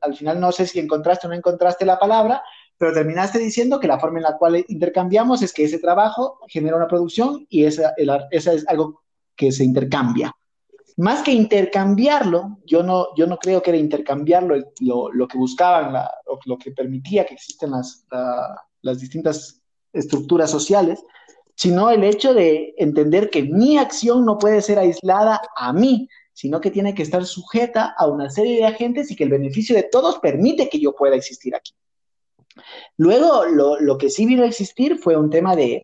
[0.01, 2.43] al final no sé si encontraste o no encontraste la palabra,
[2.77, 6.75] pero terminaste diciendo que la forma en la cual intercambiamos es que ese trabajo genera
[6.75, 7.93] una producción y esa,
[8.31, 9.01] esa es algo
[9.35, 10.33] que se intercambia.
[10.97, 15.93] Más que intercambiarlo, yo no, yo no creo que era intercambiarlo lo, lo que buscaban,
[15.93, 16.09] la,
[16.45, 18.05] lo, que permitía que existen las,
[18.81, 19.61] las distintas
[19.91, 21.03] estructuras sociales,
[21.55, 26.59] sino el hecho de entender que mi acción no puede ser aislada a mí, sino
[26.59, 29.83] que tiene que estar sujeta a una serie de agentes y que el beneficio de
[29.83, 31.73] todos permite que yo pueda existir aquí.
[32.97, 35.83] Luego, lo, lo que sí vino a existir fue un tema de,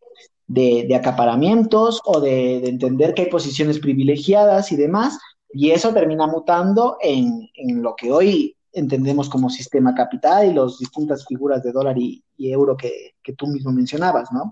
[0.52, 5.18] de, acaparamientos o de, entender que hay posiciones privilegiadas y demás,
[5.54, 7.50] y eso termina mutando en,
[7.82, 12.76] lo que hoy entendemos como sistema capital y las distintas figuras de dólar y, euro
[12.76, 14.52] que, tú mismo mencionabas, ¿no?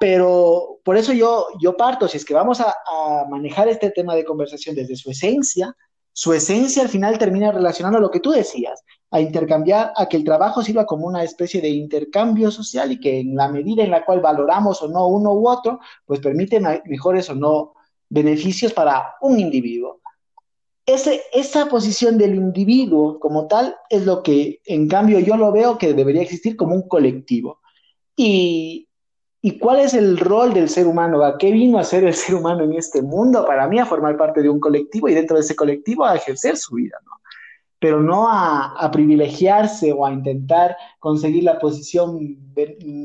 [0.00, 4.14] Pero por eso yo, yo parto, si es que vamos a, a manejar este tema
[4.14, 5.74] de conversación desde su esencia,
[6.12, 8.82] su esencia al final termina relacionando a lo que tú decías,
[9.14, 13.20] a intercambiar, a que el trabajo sirva como una especie de intercambio social y que
[13.20, 17.30] en la medida en la cual valoramos o no uno u otro, pues permite mejores
[17.30, 17.74] o no
[18.08, 20.00] beneficios para un individuo.
[20.84, 25.78] Ese, esa posición del individuo como tal es lo que en cambio yo lo veo
[25.78, 27.60] que debería existir como un colectivo.
[28.16, 28.88] Y,
[29.40, 31.22] ¿Y cuál es el rol del ser humano?
[31.22, 33.46] ¿A qué vino a ser el ser humano en este mundo?
[33.46, 36.56] Para mí, a formar parte de un colectivo y dentro de ese colectivo a ejercer
[36.56, 37.12] su vida, ¿no?
[37.84, 42.18] Pero no a, privilegiarse o a intentar conseguir la posición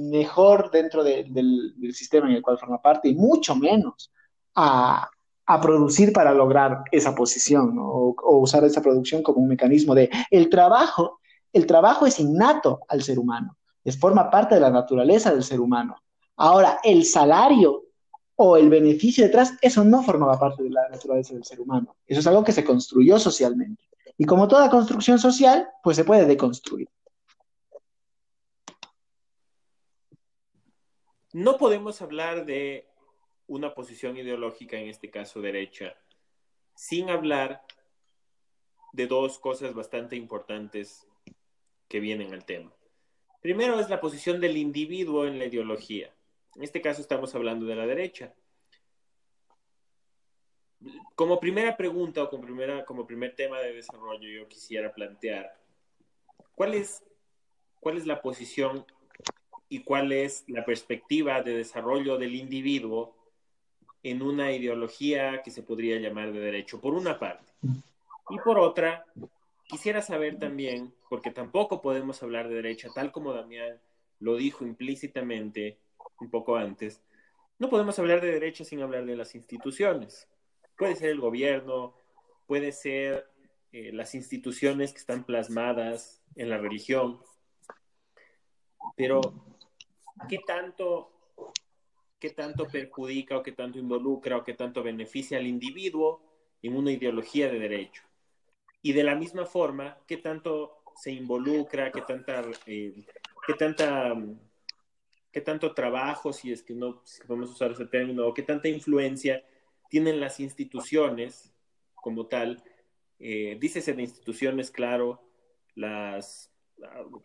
[0.09, 4.09] mejor dentro del, sistema en el cual forma parte y mucho menos
[4.55, 5.09] a,
[5.61, 10.47] producir para lograr esa posición o, o usar esa producción como un mecanismo de el
[10.47, 11.19] trabajo.
[11.51, 15.59] El trabajo es innato al ser humano, es forma parte de la naturaleza del ser
[15.59, 15.97] humano
[16.37, 17.83] Ahora, el salario
[18.37, 21.97] o el beneficio detrás, eso no formaba parte de la naturaleza del ser humano.
[22.07, 23.88] Eso es algo que se construyó socialmente.
[24.19, 26.89] Y como toda construcción social, pues se puede deconstruir.
[31.31, 32.85] No podemos hablar de
[33.47, 35.95] una posición ideológica, en este caso derecha,
[36.75, 37.63] sin hablar
[38.91, 41.07] de dos cosas bastante importantes
[41.87, 42.73] que vienen al tema.
[43.41, 46.13] Primero es la posición del individuo en la ideología.
[46.55, 48.35] En este caso estamos hablando de la derecha.
[51.15, 55.53] Como primera pregunta o como, primera, como primer tema de desarrollo, yo quisiera plantear,
[56.55, 57.03] ¿cuál es,
[57.79, 58.85] ¿cuál es la posición
[59.67, 63.15] y cuál es la perspectiva de desarrollo del individuo
[64.03, 67.51] en una ideología que se podría llamar de derecho, por una parte.
[68.29, 69.05] Y por otra,
[69.67, 73.79] quisiera saber también, porque tampoco podemos hablar de derecha, tal como Damián
[74.19, 75.77] lo dijo implícitamente,
[76.19, 77.01] un poco antes,
[77.57, 80.27] no podemos hablar de derecha sin hablar de las instituciones.
[80.79, 81.93] Puede ser el gobierno,
[82.47, 83.29] puede ser
[83.73, 87.19] eh, las instituciones que están plasmadas en la religión,
[88.95, 89.19] pero
[90.29, 91.11] ¿qué tanto,
[92.17, 96.21] ¿qué tanto perjudica o qué tanto involucra o qué tanto beneficia al individuo
[96.61, 98.03] en una ideología de derecho?
[98.81, 103.05] Y de la misma forma, ¿qué tanto se involucra, qué tanta, eh,
[103.45, 104.15] qué tanta
[105.29, 109.43] qué tanto trabajo, si es que no podemos usar ese término, o qué tanta influencia
[109.89, 111.53] tienen las instituciones
[111.95, 112.63] como tal.
[113.19, 115.21] Eh, dícese de instituciones, claro,
[115.75, 116.51] las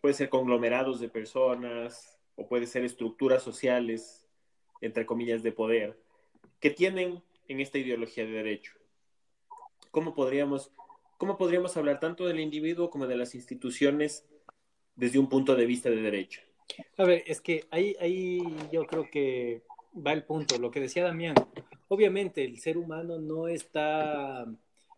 [0.01, 4.27] puede ser conglomerados de personas o puede ser estructuras sociales,
[4.81, 5.97] entre comillas, de poder,
[6.59, 8.73] que tienen en esta ideología de derecho.
[9.91, 10.71] ¿Cómo podríamos,
[11.17, 14.27] cómo podríamos hablar tanto del individuo como de las instituciones
[14.95, 16.41] desde un punto de vista de derecho?
[16.97, 18.39] A ver, es que ahí, ahí
[18.71, 19.63] yo creo que
[19.95, 21.35] va el punto, lo que decía Damián.
[21.87, 24.45] Obviamente el ser humano no está,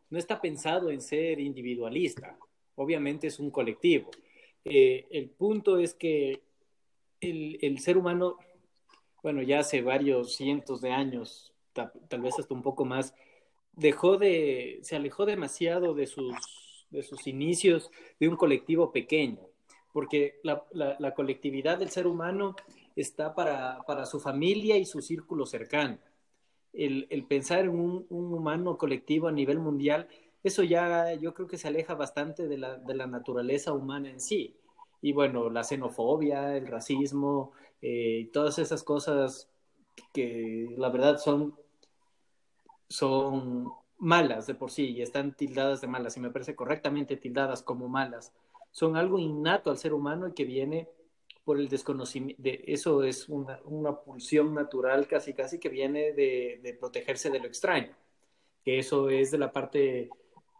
[0.10, 2.38] no está pensado en ser individualista,
[2.76, 4.10] obviamente es un colectivo.
[4.64, 6.42] Eh, el punto es que
[7.20, 8.38] el, el, ser humano,
[9.24, 13.14] bueno, ya hace varios cientos de años, tal vez hasta un poco más,
[13.74, 16.36] dejó de, se alejó demasiado de sus,
[16.90, 19.48] de sus inicios de un colectivo pequeño
[19.98, 22.56] porque la, colectividad del ser humano
[22.96, 25.98] está para, su familia y su círculo cercano.
[26.78, 30.08] El, pensar en un, humano colectivo a nivel mundial,
[30.44, 34.56] eso ya yo creo que se aleja bastante de la, naturaleza humana en sí.
[35.02, 39.50] Y bueno, la xenofobia, el racismo, eh, todas esas cosas
[40.14, 41.56] que la verdad son,
[42.90, 47.64] son malas de por sí y están tildadas de malas y me parece correctamente tildadas
[47.64, 48.34] como malas
[48.78, 50.88] son algo innato al ser humano y que viene
[51.48, 57.30] por el desconocimiento, de, eso es una, pulsión natural casi casi que viene de, protegerse
[57.30, 57.96] de lo extraño,
[58.66, 60.10] que eso es de la parte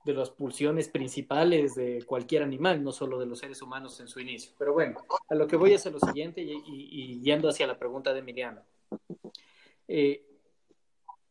[0.06, 4.22] de las pulsiones principales de cualquier animal, no solo de los seres humanos en su
[4.22, 4.54] inicio.
[4.58, 8.14] Pero bueno, a lo que voy es a lo siguiente y, yendo hacia la pregunta
[8.14, 8.62] de Emiliano.
[9.90, 10.26] Eh,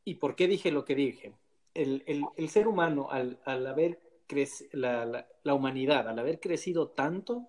[0.04, 1.32] ¿Y por qué dije lo que dije?
[1.72, 7.48] El, ser humano, al, haber crecido, la, humanidad, al haber crecido tanto,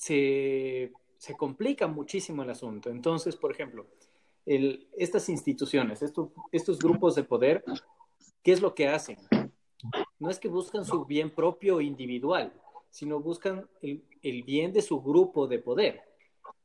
[0.00, 0.92] se,
[1.36, 2.90] complica muchísimo el asunto.
[2.90, 3.86] Entonces, por ejemplo,
[4.46, 7.64] estas instituciones, estos grupos de poder,
[8.42, 9.18] ¿qué es lo que hacen?
[10.18, 12.52] no es que buscan su bien propio individual,
[12.90, 16.02] sino buscan el, bien de su grupo de poder.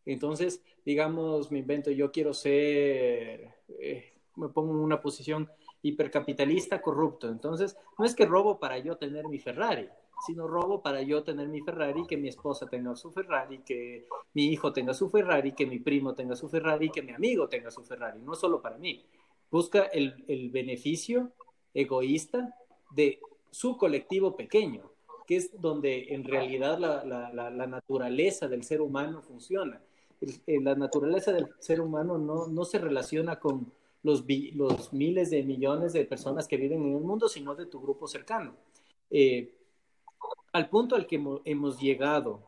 [0.05, 5.49] Entonces, digamos, me invento, yo quiero ser, eh, me pongo en una posición
[5.81, 7.29] hipercapitalista corrupto.
[7.29, 9.87] Entonces, no es que robo para yo tener mi Ferrari,
[10.25, 14.45] sino robo para yo tener mi Ferrari, que mi esposa tenga su Ferrari, que mi
[14.47, 17.83] hijo tenga su Ferrari, que mi primo tenga su Ferrari, que mi amigo tenga su
[17.83, 19.05] Ferrari, no solo para mí.
[19.51, 21.31] Busca el, el beneficio
[21.73, 22.55] egoísta
[22.95, 23.19] de
[23.51, 24.91] su colectivo pequeño,
[25.25, 29.81] que es donde en realidad la, naturaleza del ser humano funciona.
[30.21, 33.71] Eh, la naturaleza del ser humano no, se relaciona con
[34.03, 37.81] los, los, miles de millones de personas que viven en el mundo, sino de tu
[37.81, 38.55] grupo cercano.
[39.09, 39.53] Eh,
[40.53, 42.43] al punto al que hemos, llegado,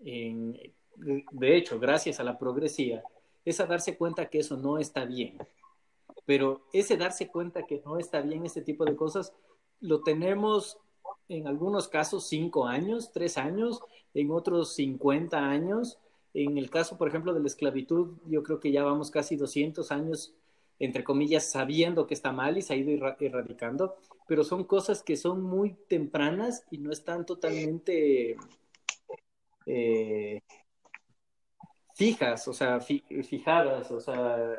[0.00, 3.02] de hecho, gracias a la progresía,
[3.44, 5.38] es a darse cuenta que eso no está bien.
[6.24, 9.32] Pero ese darse cuenta que no está bien este tipo de cosas
[9.80, 10.78] lo tenemos
[11.28, 13.80] en algunos casos cinco años, tres años,
[14.14, 15.98] en otros 50 años.
[16.34, 19.90] En el caso, por ejemplo, de la esclavitud, yo creo que ya vamos casi 200
[19.92, 20.34] años,
[20.78, 25.16] entre comillas, sabiendo que está mal y se ha ido erradicando, pero son cosas que
[25.16, 28.36] son muy tempranas y no están totalmente
[29.66, 30.40] eh,
[31.94, 34.58] fijas, o sea, fijadas, o sea,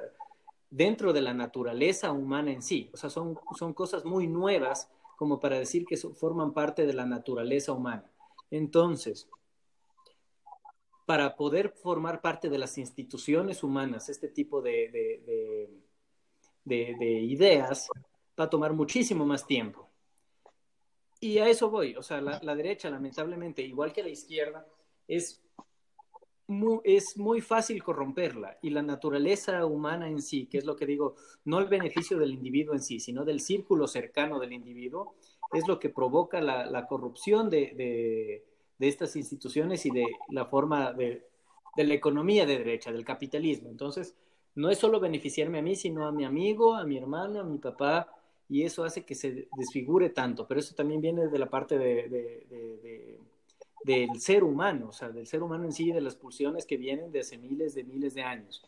[0.70, 2.90] dentro de la naturaleza humana en sí.
[2.94, 7.06] O sea, son, son cosas muy nuevas como para decir que forman parte de la
[7.06, 8.10] naturaleza humana.
[8.50, 9.30] Entonces,
[11.06, 15.70] para poder formar parte de las instituciones humanas, este tipo de,
[16.66, 17.90] de, ideas
[18.40, 19.90] va a tomar muchísimo más tiempo.
[21.20, 24.68] Y a eso voy, o sea, la derecha, lamentablemente, igual que la izquierda,
[25.08, 25.44] es
[26.84, 31.16] es muy fácil corromperla y la naturaleza humana en sí, que es lo que digo,
[31.46, 35.16] no el beneficio del individuo en sí, sino del círculo cercano del individuo,
[35.54, 38.44] es lo que provoca la, corrupción de,
[38.80, 41.26] estas instituciones y de la forma de,
[41.78, 43.70] de la economía de derecha, del capitalismo.
[43.70, 44.16] Entonces,
[44.56, 47.58] no es solo beneficiarme a mí, sino a mi amigo, a mi hermano, a mi
[47.58, 48.14] papá,
[48.54, 53.20] y eso hace que se desfigure tanto, pero eso también viene de la parte de
[53.84, 57.12] del ser humano, o sea, del ser humano en sí, de las pulsiones que vienen
[57.12, 58.64] de hace miles de miles de años.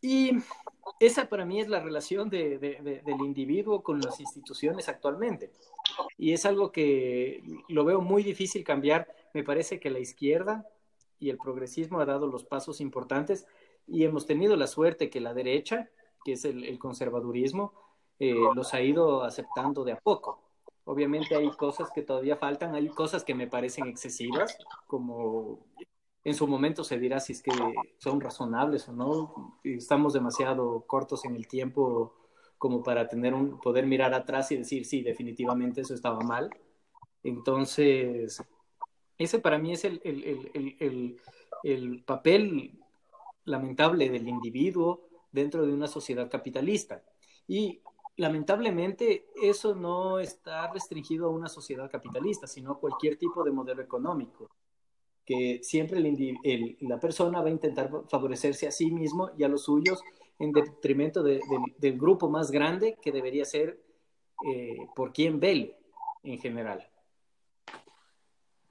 [0.00, 0.32] Y
[0.98, 5.52] esa para mí es la relación de, del individuo con las instituciones actualmente.
[6.18, 9.08] Y es algo que lo veo muy difícil cambiar.
[9.32, 10.66] Me parece que la izquierda
[11.20, 13.46] y el progresismo ha dado los pasos importantes
[13.86, 15.88] y hemos tenido la suerte que la derecha,
[16.24, 17.72] que es el, conservadurismo,
[18.24, 20.40] eh, los ha ido aceptando de a poco.
[20.84, 24.56] Obviamente hay cosas que todavía faltan, hay cosas que me parecen excesivas,
[24.86, 25.66] como
[26.22, 27.50] en su momento se dirá si es que
[27.98, 29.58] son razonables o no.
[29.64, 32.14] Estamos demasiado cortos en el tiempo
[32.58, 36.48] como para tener un, poder mirar atrás y decir, sí, definitivamente eso estaba mal.
[37.24, 38.40] Entonces,
[39.18, 41.20] ese para mí es el, el,
[41.64, 42.78] el papel
[43.46, 47.02] lamentable del individuo dentro de una sociedad capitalista.
[47.48, 47.82] Y
[48.16, 53.82] lamentablemente eso no está restringido a una sociedad capitalista, sino a cualquier tipo de modelo
[53.82, 54.50] económico,
[55.24, 56.00] que siempre
[56.80, 60.02] la persona va a intentar favorecerse a sí mismo y a los suyos
[60.38, 63.80] en detrimento del grupo más grande que debería ser
[64.46, 65.76] eh, por quien vele
[66.24, 66.86] en general.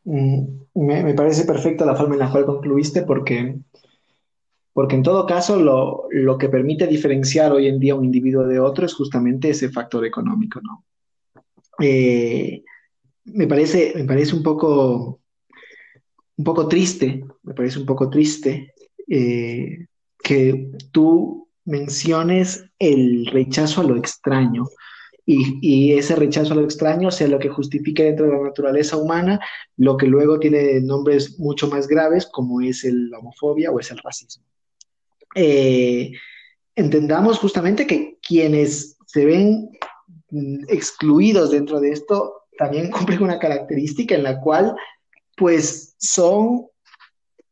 [0.04, 3.60] Mm, me, parece perfecta la forma en la cual concluiste porque
[4.74, 8.86] porque en todo caso, lo, que permite diferenciar hoy en día un individuo de otro
[8.86, 10.86] es justamente ese factor económico, ¿no?
[11.80, 12.64] Eh,
[13.26, 15.20] me, parece, me parece un poco,
[16.38, 18.74] un poco triste, me parece un poco triste
[19.10, 19.88] eh,
[20.24, 24.68] que tú menciones el rechazo a lo extraño
[25.26, 28.98] y, y, ese rechazo a lo extraño sea lo que justifique dentro de la naturaleza
[28.98, 29.40] humana
[29.78, 34.00] lo que luego tiene nombres mucho más graves como es la homofobia o es el
[34.00, 34.44] racismo.
[35.36, 36.12] Eh,
[36.76, 39.70] entendamos justamente que quienes se ven
[40.30, 44.76] mm, excluidos dentro de esto también cumplen una característica en la cual
[45.36, 46.68] pues son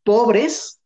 [0.04, 0.80] pobres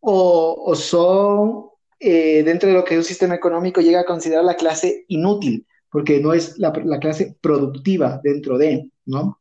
[0.00, 1.66] o, son
[1.98, 6.20] eh, dentro de lo que un sistema económico llega a considerar la clase inútil, porque
[6.20, 9.40] no es la, la clase productiva dentro de, ¿no?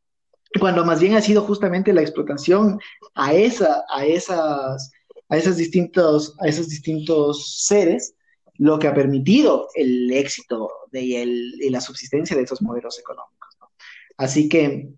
[0.60, 2.80] Cuando más bien ha sido justamente la explotación
[3.16, 4.92] a, esa, a, esas,
[5.34, 8.16] a, esas distintos, a esos distintos seres
[8.60, 13.58] lo que ha permitido el éxito de, y, y la subsistencia de esos modelos económicos.
[14.16, 14.94] Así que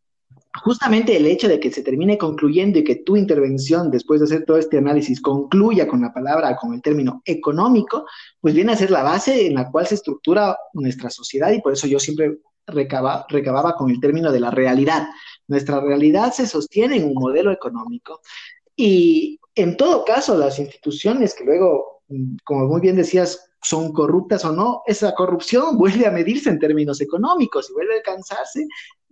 [0.61, 4.45] justamente el hecho de que se termine concluyendo y que tu intervención, después de hacer
[4.45, 8.05] todo este análisis, concluya con la palabra, con el término económico,
[8.41, 11.71] pues viene a ser la base en la cual se estructura nuestra sociedad y por
[11.71, 15.07] eso yo siempre recaba, recababa con el término de la realidad.
[15.47, 18.19] Nuestra realidad se sostiene en un modelo económico
[18.75, 22.01] y en todo caso las instituciones que luego,
[22.43, 27.01] como muy bien decías, son corruptas o no, esa corrupción vuelve a medirse en términos
[27.01, 28.67] económicos y vuelve a alcanzarse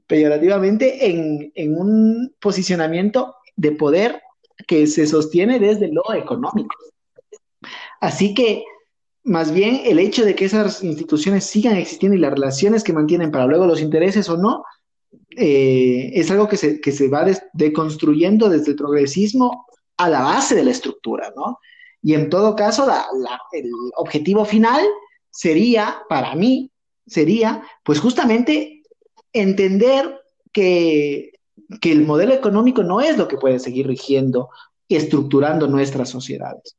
[0.05, 4.21] peyorativamente en, un posicionamiento de poder
[4.67, 6.75] que se sostiene desde lo económico.
[8.01, 8.63] Así que,
[9.23, 13.31] más bien, el hecho de que esas instituciones sigan existiendo y las relaciones que mantienen
[13.31, 14.65] para luego los intereses o no,
[15.37, 19.65] eh, es algo que se va deconstruyendo desde el progresismo
[19.97, 21.59] a la base de la estructura, ¿no?
[22.01, 22.85] Y en todo caso,
[23.51, 24.83] el objetivo final
[25.29, 26.69] sería, para mí,
[27.07, 28.83] sería, pues justamente
[29.31, 30.21] entender
[30.51, 31.31] que,
[31.79, 34.49] que, el modelo económico no es lo que puede seguir rigiendo
[34.87, 36.75] y estructurando nuestras sociedades.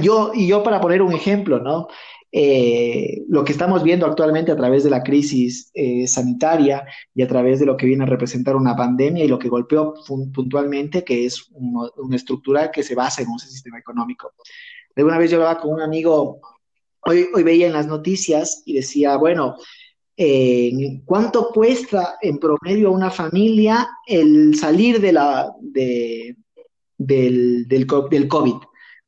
[0.00, 1.88] Yo, y yo para poner un ejemplo, ¿no?
[2.34, 7.28] Eh, lo que estamos viendo actualmente a través de la crisis eh, sanitaria y a
[7.28, 9.92] través de lo que viene a representar una pandemia y lo que golpeó
[10.32, 14.32] puntualmente, que es un, una estructura que se basa en un sistema económico.
[14.96, 16.40] De una vez yo hablaba con un amigo,
[17.04, 19.56] hoy, hoy veía en las noticias y decía, bueno,
[21.04, 26.36] cuánto cuesta en promedio a una familia el salir de la, de,
[26.96, 28.54] del, del, del, COVID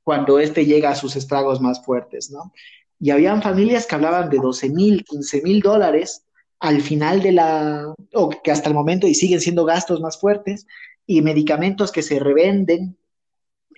[0.02, 2.52] cuando éste llega a sus estragos más fuertes, ¿no?
[3.00, 6.24] Y habían familias que hablaban de 12 mil, 15 mil dólares
[6.60, 10.66] al final de la, o que hasta el momento y siguen siendo gastos más fuertes,
[11.06, 12.96] y medicamentos que se revenden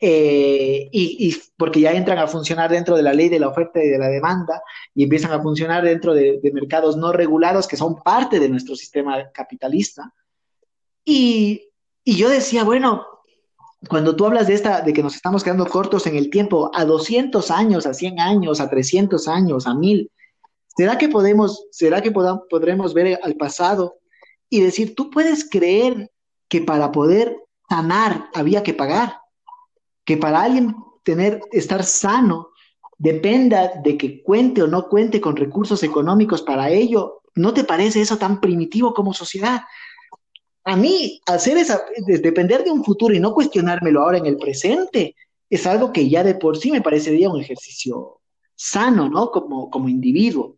[0.01, 3.83] eh, y, y, porque ya entran a funcionar dentro de la ley de la oferta
[3.83, 4.63] y de la demanda
[4.95, 8.77] y empiezan a funcionar dentro de, de mercados no regulados que son parte de nuestro
[8.77, 10.13] sistema capitalista.
[11.05, 11.71] Y,
[12.05, 13.07] y, yo decía, bueno,
[13.89, 16.85] cuando tú hablas de esta, de que nos estamos quedando cortos en el tiempo, a
[16.85, 20.11] 200 años, a 100 años, a 300 años, a 1000,
[20.77, 23.97] ¿será que podemos, será que podremos ver al pasado
[24.49, 26.11] y decir, tú puedes creer
[26.49, 27.37] que para poder
[27.69, 29.19] sanar había que pagar?
[30.07, 32.51] que para alguien tener, estar sano,
[32.97, 38.01] dependa de que cuente o no cuente con recursos económicos para ello, ¿no te parece
[38.01, 39.63] eso tan primitivo como sociedad?
[40.67, 45.15] A mí, hacer esa, depender de un futuro y no cuestionármelo ahora en el presente,
[45.49, 48.21] es algo que ya de por sí me parecería un ejercicio
[48.57, 49.31] sano, ¿no?
[49.31, 50.57] Como, como individuo.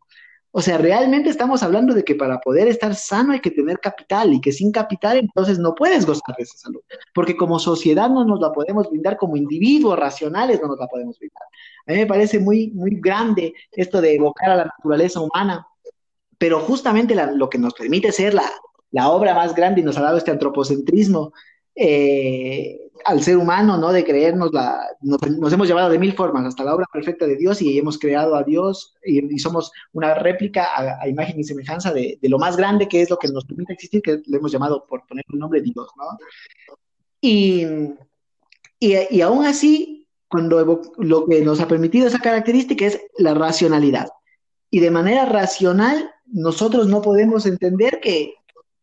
[0.50, 4.32] O sea, realmente estamos hablando de que para poder estar sano hay que tener capital
[4.32, 6.80] y que sin capital entonces no puedes gozar de esa salud,
[7.12, 11.18] porque como sociedad no nos la podemos brindar, como individuos racionales no nos la podemos
[11.18, 11.42] brindar.
[11.86, 15.66] A mí me parece muy, muy grande esto de evocar a la naturaleza humana,
[16.38, 18.50] pero justamente lo que nos permite ser la,
[18.90, 21.32] la obra más grande y nos ha dado este antropocentrismo
[21.74, 23.92] eh, al ser humano, ¿no?
[23.92, 27.62] De creernos la, nos, hemos llevado de mil formas hasta la obra perfecta de Dios
[27.62, 32.18] y hemos creado a Dios y, somos una réplica a, a, imagen y semejanza de,
[32.20, 34.84] de, lo más grande que es lo que nos permite existir, que le hemos llamado
[34.86, 36.18] por poner un nombre Dios, ¿no?
[37.20, 37.64] Y,
[38.80, 44.08] y, y aún así, cuando lo que nos ha permitido esa característica es la racionalidad.
[44.70, 48.34] Y de manera racional, nosotros no podemos entender que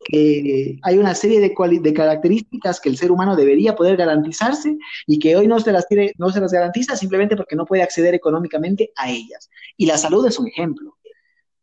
[0.07, 4.77] que hay una serie de, de, características que el ser humano debería poder garantizarse
[5.07, 7.81] y que hoy no se, las tiene, no se las garantiza simplemente porque no puede
[7.81, 9.49] acceder económicamente a ellas.
[9.75, 10.95] Y la salud es un ejemplo,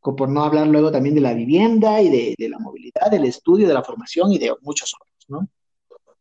[0.00, 3.68] por no hablar luego también de la vivienda y de, de la movilidad, del estudio,
[3.68, 5.48] de la formación y de muchos otros, ¿no?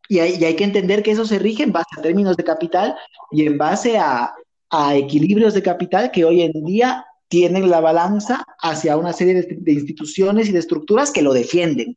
[0.08, 2.44] Y hay, y hay, que entender que eso se rige en base a términos de
[2.44, 2.96] capital
[3.32, 4.34] y en base a,
[4.70, 9.58] a equilibrios de capital que hoy en día tienen la balanza hacia una serie de,
[9.58, 11.96] de instituciones y de estructuras que lo defienden,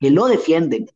[0.00, 0.90] que lo defienden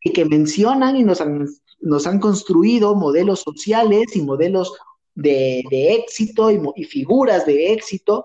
[0.00, 4.72] y que mencionan y nos han, construido modelos sociales y modelos
[5.14, 8.24] de, de éxito y, figuras de éxito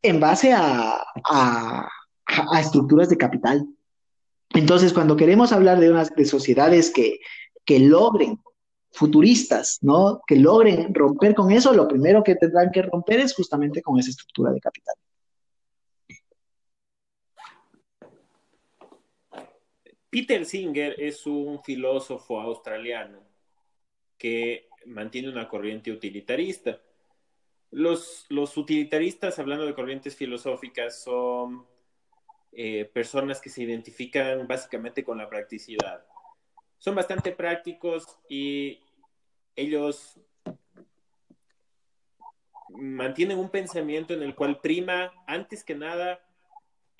[0.00, 1.88] en base a, a,
[2.60, 3.66] estructuras de capital.
[4.50, 8.38] Entonces, cuando queremos hablar de unas de sociedades que logren
[8.92, 10.20] futuristas, ¿no?
[10.26, 14.10] Que logren romper con eso, lo primero que tendrán que romper es justamente con esa
[14.10, 14.94] estructura de capital.
[20.12, 23.18] Peter Singer es un filósofo australiano
[24.18, 26.82] que mantiene una corriente utilitarista.
[27.70, 31.66] Los, los utilitaristas, hablando de corrientes filosóficas, son
[32.52, 36.04] eh, personas que se identifican básicamente con la practicidad.
[36.76, 38.80] Son bastante prácticos y
[39.56, 40.20] ellos
[42.68, 46.20] mantienen un pensamiento en el cual prima, antes que nada,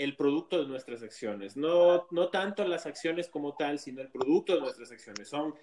[0.02, 1.56] el producto de nuestras acciones.
[1.56, 5.28] No, no tanto las acciones como tal, sino el producto de nuestras acciones.
[5.28, 5.54] Son,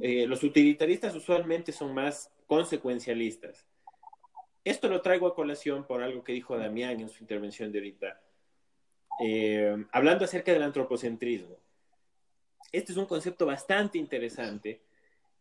[0.00, 3.66] eh, los utilitaristas usualmente son más consecuencialistas.
[4.64, 8.20] Esto lo traigo a colación por algo que dijo Damián en su intervención de ahorita,
[9.24, 11.56] eh, hablando acerca del antropocentrismo.
[12.72, 14.82] Este es un concepto bastante interesante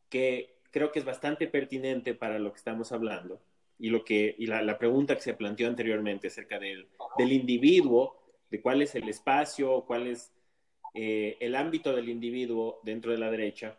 [0.10, 3.42] que creo que es bastante pertinente para lo que estamos hablando
[3.80, 6.88] y, lo que, y la, pregunta que se planteó anteriormente acerca del,
[7.18, 10.32] del, individuo, de cuál es el espacio, cuál es
[10.94, 13.78] eh, el ámbito del individuo dentro de la derecha.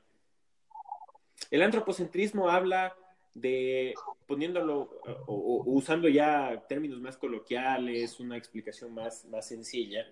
[1.51, 2.97] El antropocentrismo habla
[3.35, 3.95] de,
[4.27, 10.07] poniéndolo o, usando ya términos más coloquiales, una explicación más, más sencilla,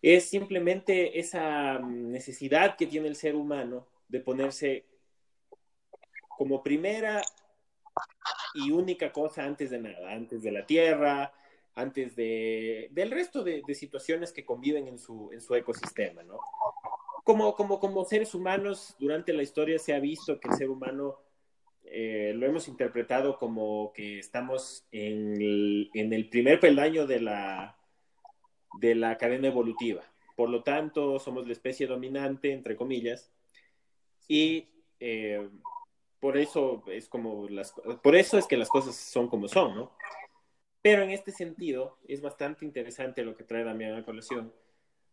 [0.00, 4.84] es simplemente esa necesidad que tiene el ser humano de ponerse
[6.28, 7.22] como primera
[8.54, 11.32] y única cosa antes de nada, antes de la tierra,
[11.74, 16.38] antes de, del resto de, situaciones que conviven en su, en su ecosistema, ¿no?
[17.24, 21.18] Como, como, como seres humanos, durante la historia se ha visto que el ser humano
[21.84, 27.78] eh, lo hemos interpretado como que estamos en el, en el primer peldaño de la,
[28.80, 30.02] de la cadena evolutiva.
[30.36, 33.30] Por lo tanto, somos la especie dominante, entre comillas,
[34.26, 34.68] y
[34.98, 35.48] eh,
[36.18, 39.92] por eso es como las por eso es que las cosas son como son, ¿no?
[40.82, 44.52] Pero en este sentido es bastante interesante lo que trae Damián a colación,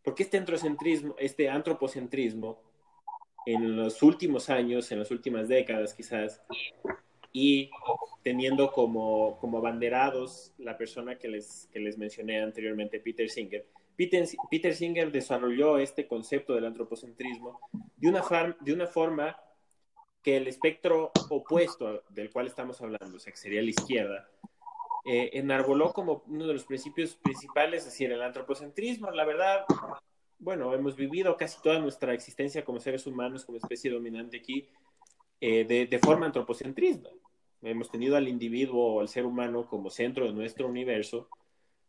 [0.04, 2.62] porque este antrocentrismo, este antropocentrismo
[3.46, 6.42] en los últimos años, en las últimas décadas quizás,
[7.32, 7.70] y
[8.24, 13.66] teniendo como, como abanderados la persona que les, que les mencioné anteriormente, Peter Singer.
[13.96, 17.60] Peter, Peter Singer desarrolló este concepto del antropocentrismo
[17.98, 19.38] de una, de una forma
[20.24, 24.30] que el espectro opuesto del cual estamos hablando, o sea, que sería la izquierda,
[25.06, 29.10] eh, enarboló como uno de los principios principales, es decir, el antropocentrismo.
[29.12, 29.66] La verdad,
[30.39, 34.70] bueno, hemos vivido casi toda nuestra existencia como seres humanos, como especie dominante aquí,
[35.41, 37.10] eh, de, de, forma antropocentrista.
[37.62, 41.30] Hemos tenido al individuo o al ser humano como centro de nuestro universo,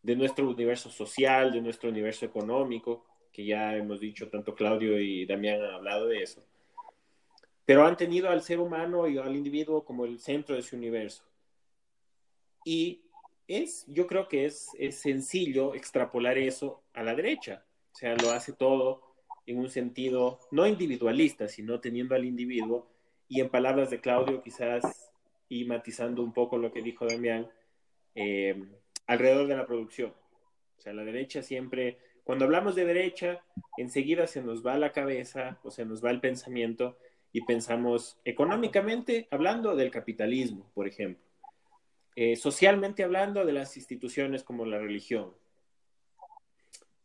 [0.03, 5.27] de nuestro universo social, de nuestro universo económico, que ya hemos dicho, tanto Claudio y
[5.27, 6.43] Damián han hablado de eso
[7.71, 11.23] pero han tenido al ser humano y al individuo como el centro de su universo.
[12.65, 13.03] Y
[13.49, 17.65] es, yo creo que es, es sencillo extrapolar eso a la derecha.
[17.93, 19.03] O sea, lo hace todo
[19.47, 22.89] en un sentido no individualista, sino teniendo al individuo.
[23.29, 25.13] Y en palabras de Claudio, quizás,
[25.49, 27.49] y matizando un poco lo que dijo Damián,
[28.15, 28.63] eh,
[29.07, 30.15] alrededor de la producción.
[30.79, 33.43] O sea, la derecha siempre, cuando hablamos de derecha,
[33.77, 36.97] enseguida se nos va la cabeza o se nos va el pensamiento
[37.33, 41.25] y pensamos económicamente hablando del capitalismo, por ejemplo,
[42.17, 45.33] eh, socialmente hablando de las instituciones como la religión.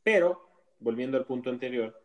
[0.03, 0.49] Pero,
[0.79, 1.99] volviendo al punto anterior,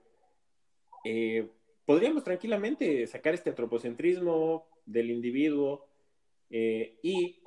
[1.05, 1.49] eh,
[1.85, 5.89] podríamos tranquilamente sacar este antropocentrismo del individuo
[6.51, 7.41] eh, y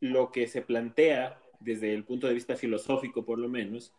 [0.00, 3.92] lo que se plantea desde el punto de vista filosófico, por lo menos,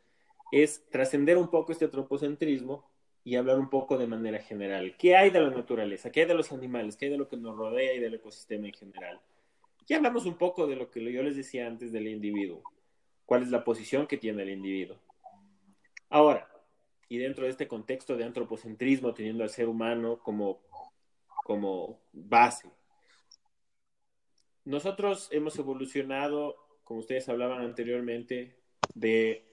[0.51, 2.89] es trascender un poco este antropocentrismo
[3.23, 4.95] y hablar un poco de manera general.
[4.97, 6.11] ¿Qué hay de la naturaleza?
[6.11, 6.95] ¿Qué hay de los animales?
[6.95, 9.19] ¿Qué hay de lo que nos rodea y del ecosistema en general?
[9.87, 12.61] Ya hablamos un poco de lo que yo les decía antes del individuo.
[13.25, 14.97] ¿Cuál es la posición que tiene el individuo?
[16.09, 16.49] Ahora,
[17.09, 20.61] y dentro de este contexto de antropocentrismo, teniendo al ser humano como,
[21.45, 22.69] como base,
[24.65, 28.57] nosotros hemos evolucionado, como ustedes hablaban anteriormente,
[28.93, 29.45] de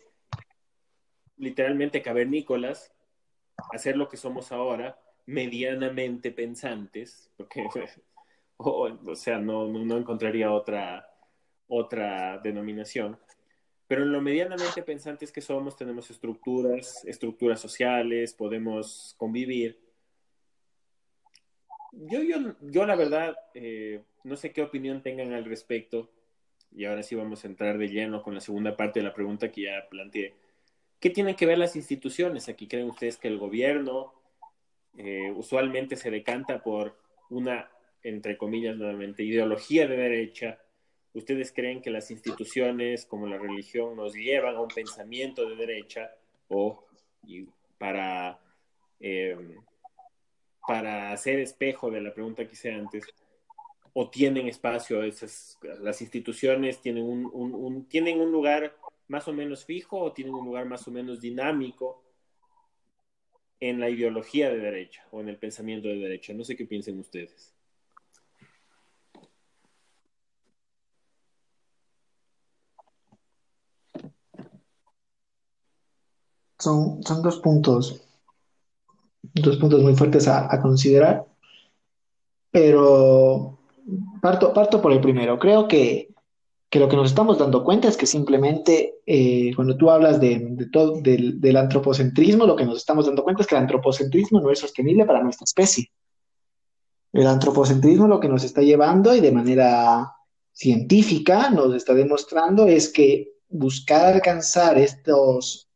[1.36, 2.92] literalmente cavernícolas
[3.72, 7.64] hacer lo que somos ahora, medianamente pensantes, porque,
[8.56, 11.08] o, sea, no, no, encontraría otra,
[11.68, 13.18] otra denominación,
[13.86, 19.78] pero en lo medianamente pensantes que somos tenemos estructuras, estructuras sociales, podemos convivir.
[21.92, 26.10] Yo, yo, yo la verdad, eh, no sé qué opinión tengan al respecto,
[26.74, 29.52] y ahora sí vamos a entrar de lleno con la segunda parte de la pregunta
[29.52, 30.34] que ya planteé.
[30.98, 32.48] ¿Qué tienen que ver las instituciones?
[32.48, 34.12] Aquí creen ustedes que el gobierno
[34.96, 36.98] eh, usualmente se decanta por
[37.30, 37.70] una,
[38.04, 40.60] entre comillas nuevamente, ideología de derecha.
[41.12, 46.10] ¿Ustedes creen que las instituciones como la religión nos llevan a un pensamiento de derecha
[46.48, 46.84] o
[47.78, 48.38] para,
[49.00, 49.36] eh,
[50.66, 53.04] para hacer espejo de la pregunta que hice antes?
[53.96, 58.76] o tienen espacio, esas, las instituciones tienen un, tienen un lugar
[59.06, 62.02] más o menos fijo o tienen un lugar más o menos dinámico
[63.60, 66.34] en la ideología de derecha o en el pensamiento de derecha.
[66.34, 67.53] No sé qué piensen ustedes.
[76.64, 78.00] Son, son dos puntos,
[79.34, 81.26] dos puntos muy fuertes a, considerar,
[82.50, 83.58] pero
[84.22, 85.38] parto, parto por el primero.
[85.38, 86.08] Creo que,
[86.70, 90.38] que lo que nos estamos dando cuenta es que simplemente eh, cuando tú hablas de,
[90.38, 94.40] de todo, del, del antropocentrismo, lo que nos estamos dando cuenta es que el antropocentrismo
[94.40, 95.90] no es sostenible para nuestra especie.
[97.12, 100.14] El antropocentrismo lo que nos está llevando y de manera
[100.50, 105.68] científica nos está demostrando es que buscar alcanzar estos,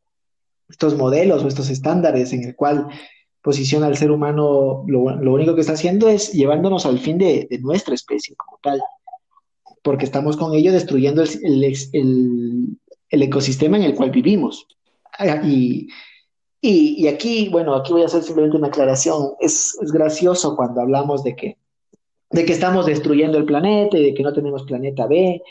[0.69, 2.87] estos modelos o estos estándares en el cual
[3.41, 7.47] posiciona al ser humano, lo, lo único que está haciendo es llevándonos al fin de,
[7.49, 8.81] de, nuestra especie como tal,
[9.81, 11.63] porque estamos con ello destruyendo el, el,
[11.93, 12.77] el,
[13.09, 14.67] el ecosistema en el cual vivimos.
[15.43, 15.87] Y,
[16.61, 19.31] y, y, aquí, bueno, aquí voy a hacer simplemente una aclaración.
[19.39, 21.57] Es, es gracioso cuando hablamos de que,
[22.31, 25.41] de que estamos destruyendo el planeta y de que no tenemos planeta B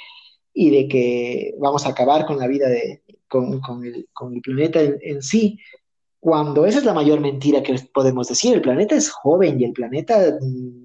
[0.52, 3.52] y de que vamos a acabar con la vida de, con,
[3.84, 5.58] el, con el, planeta en, sí,
[6.20, 8.54] cuando esa es la mayor mentira que podemos decir.
[8.54, 10.38] El planeta es joven y el planeta,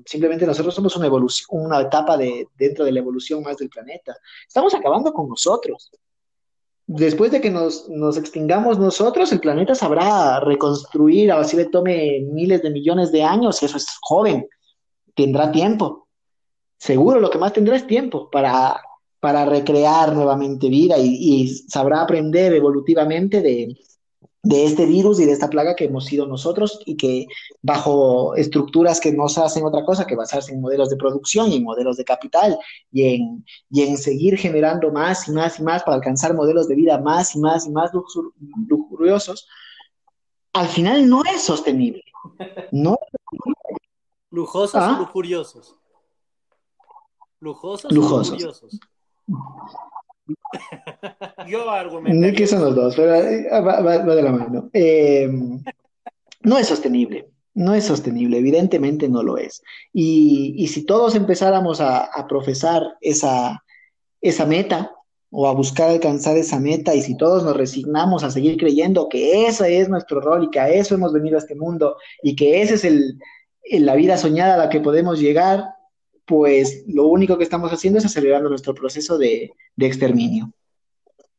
[0.05, 4.15] simplemente nosotros somos una evolución, una etapa de, dentro de la evolución más del planeta.
[4.47, 5.91] Estamos acabando con nosotros.
[6.85, 12.61] Después de que nos, nos extingamos nosotros, el planeta sabrá reconstruir, así le tome miles
[12.61, 14.47] de millones de años, eso es joven,
[15.15, 16.09] tendrá tiempo.
[16.77, 18.81] Seguro lo que más tendrá es tiempo para,
[19.24, 23.74] para recrear nuevamente vida y, y sabrá aprender evolutivamente de,
[24.41, 27.28] de este virus y de esta plaga que hemos sido nosotros y que
[27.61, 31.55] bajo estructuras que no se hacen otra cosa que basarse en modelos de producción y
[31.55, 32.59] en modelos de capital
[32.91, 36.76] y en, y en seguir generando más y más y más para alcanzar modelos de
[36.76, 37.91] vida más y más y más
[38.67, 39.47] lujuriosos,
[40.51, 42.03] al final no es sostenible.
[42.74, 42.97] No.
[44.32, 44.97] Lujosos ¿Ah?
[44.97, 45.78] o lujuriosos.
[47.39, 48.30] Lujosos, Lujosos.
[48.30, 48.80] o lujuriosos.
[51.47, 52.34] Yo argumentaría...
[52.34, 53.11] que son los dos, pero
[53.65, 54.69] va, va, va de la mano.
[54.74, 55.30] Eh,
[56.43, 59.61] no es sostenible, no es sostenible, evidentemente no lo es.
[59.91, 63.63] Y, y si todos empezáramos a, a, profesar esa,
[64.21, 64.91] esa meta
[65.32, 69.47] o a buscar alcanzar esa meta y si todos nos resignamos a seguir creyendo que
[69.47, 72.61] ese es nuestro rol y que a eso hemos venido a este mundo y que
[72.61, 73.17] esa es el,
[73.71, 75.72] la vida soñada a la que podemos llegar,
[76.26, 80.51] pues lo único que estamos haciendo es acelerando nuestro proceso de, exterminio.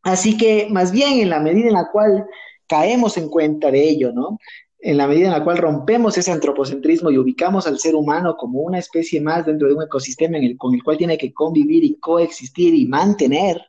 [0.03, 2.26] Así que más bien en la medida en la cual
[2.66, 4.39] caemos en cuenta de ello, ¿no?
[4.80, 8.61] En la medida en la cual rompemos ese antropocentrismo y ubicamos al ser humano como
[8.61, 11.85] una especie más dentro de un ecosistema en el, con el cual tiene que convivir
[11.85, 13.62] y coexistir y mantener,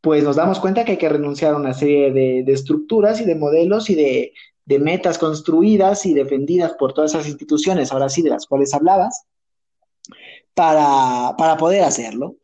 [0.00, 3.24] pues nos damos cuenta que hay que renunciar a una serie de, de estructuras y
[3.24, 4.32] de modelos y de,
[4.68, 9.24] de metas construidas y defendidas por todas esas instituciones, ahora sí, de las cuales hablabas,
[10.58, 12.34] para, para poder hacerlo.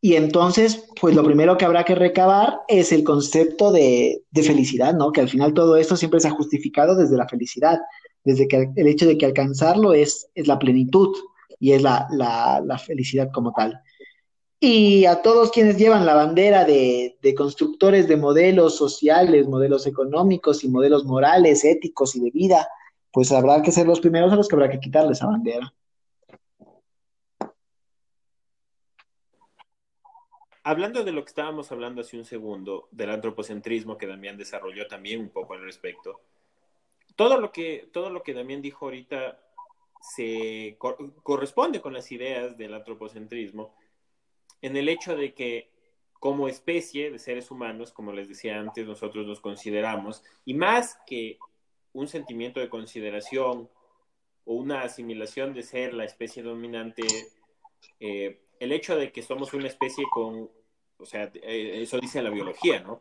[0.00, 4.94] Y entonces, pues lo primero que habrá que recabar es el concepto de, de, felicidad,
[4.94, 5.12] ¿no?
[5.12, 7.78] Que al final todo esto siempre se ha justificado desde la felicidad,
[8.24, 11.14] desde que el hecho de que alcanzarlo es, es la plenitud
[11.60, 13.78] y es la, la, felicidad como tal.
[14.58, 20.64] Y a todos quienes llevan la bandera de, de, constructores de modelos sociales, modelos económicos
[20.64, 22.66] y modelos morales, éticos y de vida,
[23.12, 25.70] pues habrá que ser los primeros a los que habrá que quitarle esa bandera.
[30.64, 35.20] Hablando de lo que estábamos hablando hace un segundo, del antropocentrismo que Damián desarrolló también
[35.20, 36.20] un poco al respecto,
[37.16, 39.40] todo lo que, todo lo que Damián dijo ahorita
[40.00, 43.74] se co corresponde con las ideas del antropocentrismo
[44.60, 45.70] en el hecho de que
[46.12, 51.38] como especie de seres humanos, como les decía antes, nosotros nos consideramos, y más que
[51.92, 53.68] un sentimiento de consideración
[54.44, 57.02] o una asimilación de ser la especie dominante,
[57.98, 60.48] eh, el hecho de que somos una especie con,
[60.96, 63.00] o sea, eh, eso dice la biología, ¿no?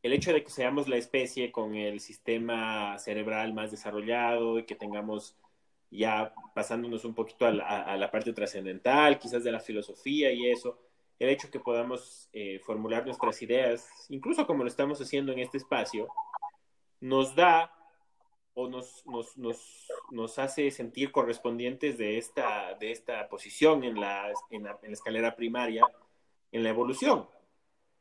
[0.00, 4.76] El hecho de que seamos la especie con el sistema cerebral más desarrollado y que
[4.76, 5.36] tengamos
[5.90, 7.50] ya pasándonos un poquito a
[7.96, 10.78] la, parte trascendental, quizás de la filosofía y eso,
[11.18, 15.58] el hecho que podamos eh, formular nuestras ideas, incluso como lo estamos haciendo en este
[15.58, 16.06] espacio,
[17.00, 17.73] nos da
[18.54, 24.32] o nos, nos, nos, nos, hace sentir correspondientes de esta, de esta posición en la,
[24.50, 25.84] en, la, en la escalera primaria
[26.52, 27.26] en la evolución,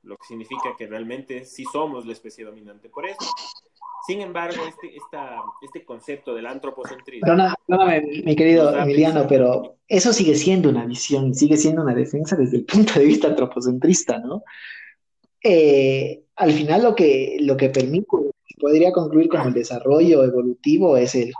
[0.04, 3.26] lo que significa que realmente sí somos la especie dominante por eso.
[4.06, 4.96] Sin embargo, este,
[5.62, 7.26] este concepto del antropocentrismo...
[7.26, 12.58] Perdóname, mi querido Emiliano, pero eso sigue siendo una visión, sigue siendo una defensa desde
[12.58, 14.44] el punto de vista antropocentrista, ¿no?
[15.42, 18.08] Eh, al final lo que, lo que permite,
[18.60, 21.32] podría concluir como el desarrollo evolutivo es el,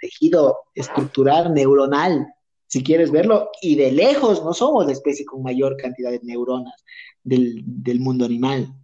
[0.00, 2.26] tejido estructural neuronal,
[2.66, 6.82] si quieres verlo, y de lejos no somos la especie con mayor cantidad de neuronas
[7.22, 8.74] del, del mundo animal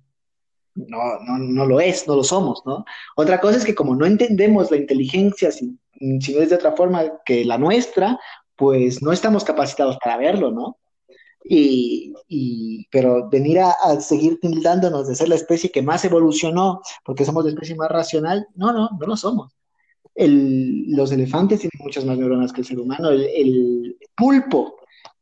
[0.75, 2.85] no, no, no lo es, no lo somos, ¿no?
[3.17, 5.79] Otra cosa es que como no entendemos la inteligencia, si,
[6.21, 8.19] si no es de otra forma que la nuestra,
[8.57, 10.79] pues no estamos capacitados para verlo, ¿no?
[11.43, 17.25] Y, y, pero venir a, seguir tildándonos de ser la especie que más evolucionó porque
[17.25, 19.53] somos la especie más racional, no, no, no lo somos.
[20.15, 23.09] El, los elefantes tienen muchas más neuronas que el ser humano.
[23.09, 24.80] El, el pulpo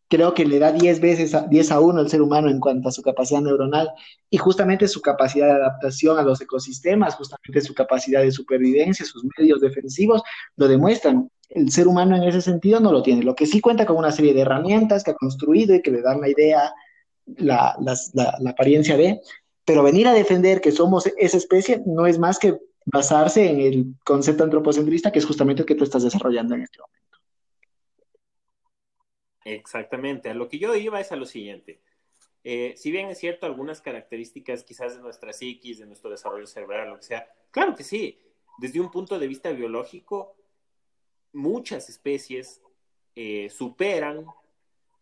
[0.09, 2.89] creo que le da 10 veces, a, 10 a 1 al ser humano en cuanto
[2.89, 3.91] a su capacidad neuronal
[4.31, 9.25] y justamente su capacidad de adaptación a los ecosistemas, justamente su capacidad de supervivencia, sus
[9.39, 10.23] medios defensivos,
[10.57, 11.31] lo demuestran.
[11.51, 13.23] El ser humano en ese sentido no lo tiene.
[13.23, 16.03] Lo que sí cuenta con una serie de herramientas que ha construido y que le
[16.03, 16.73] dan la idea,
[17.37, 17.77] la,
[18.15, 19.21] la apariencia de,
[19.65, 23.95] pero venir a defender que somos esa especie no es más que basarse en el
[24.03, 27.08] concepto antropocentrista que es justamente el que tú estás desarrollando en este momento.
[29.55, 30.31] Exactamente.
[30.31, 31.81] A lo que yo iba es a lo siguiente.
[32.45, 36.91] Eh, si bien es cierto, algunas características quizás de nuestra psiquis, de nuestro desarrollo cerebral,
[36.91, 38.19] lo que sea, claro que sí.
[38.59, 40.37] Desde un punto de vista biológico,
[41.33, 42.63] muchas especies
[43.15, 44.27] eh, superan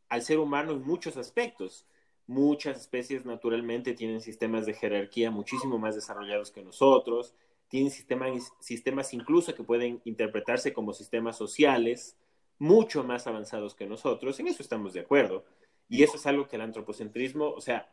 [0.08, 1.86] al ser humano en muchos aspectos.
[2.26, 7.34] Muchas especies naturalmente tienen sistemas de jerarquía muchísimo más desarrollados que nosotros,
[7.68, 12.16] tienen sistemas, sistemas incluso que pueden interpretarse como sistemas sociales,
[12.58, 15.44] mucho más avanzados que nosotros, en eso estamos de acuerdo.
[15.88, 17.88] Y eso es algo que el antropocentrismo, o sea,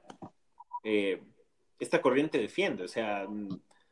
[0.84, 1.22] eh,
[1.80, 3.28] esta corriente defiende, o sea,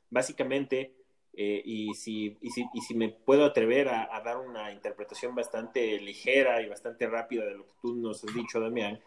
[0.09, 0.95] básicamente,
[1.33, 5.33] eh, y, si, y, si, y, si, me puedo atrever a, a, dar una interpretación
[5.33, 8.99] bastante ligera y bastante rápida de lo que tú nos has dicho, Damián,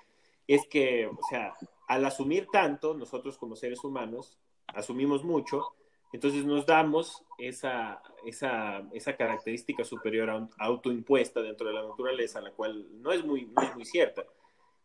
[0.47, 1.55] es que, o sea,
[1.89, 4.39] al asumir tanto, nosotros como seres humanos,
[4.69, 5.75] asumimos mucho,
[6.15, 12.87] entonces nos damos esa, esa, esa característica superior autoimpuesta dentro de la naturaleza, la cual
[13.03, 14.25] no es, muy, no es muy cierta.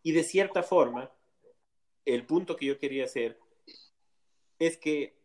[0.01, 1.11] Y de cierta forma,
[2.03, 3.37] el punto que yo quería hacer
[4.57, 5.19] es que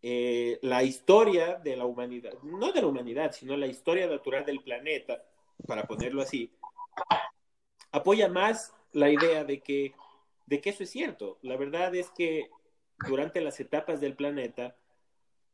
[0.00, 4.62] eh, la historia de la humanidad, no de la humanidad, sino la historia natural del
[4.62, 5.22] planeta,
[5.66, 6.50] para ponerlo así,
[7.92, 9.92] apoya más la idea de que,
[10.46, 11.36] de que eso es cierto.
[11.42, 12.48] La verdad es que
[13.06, 14.76] durante las etapas del planeta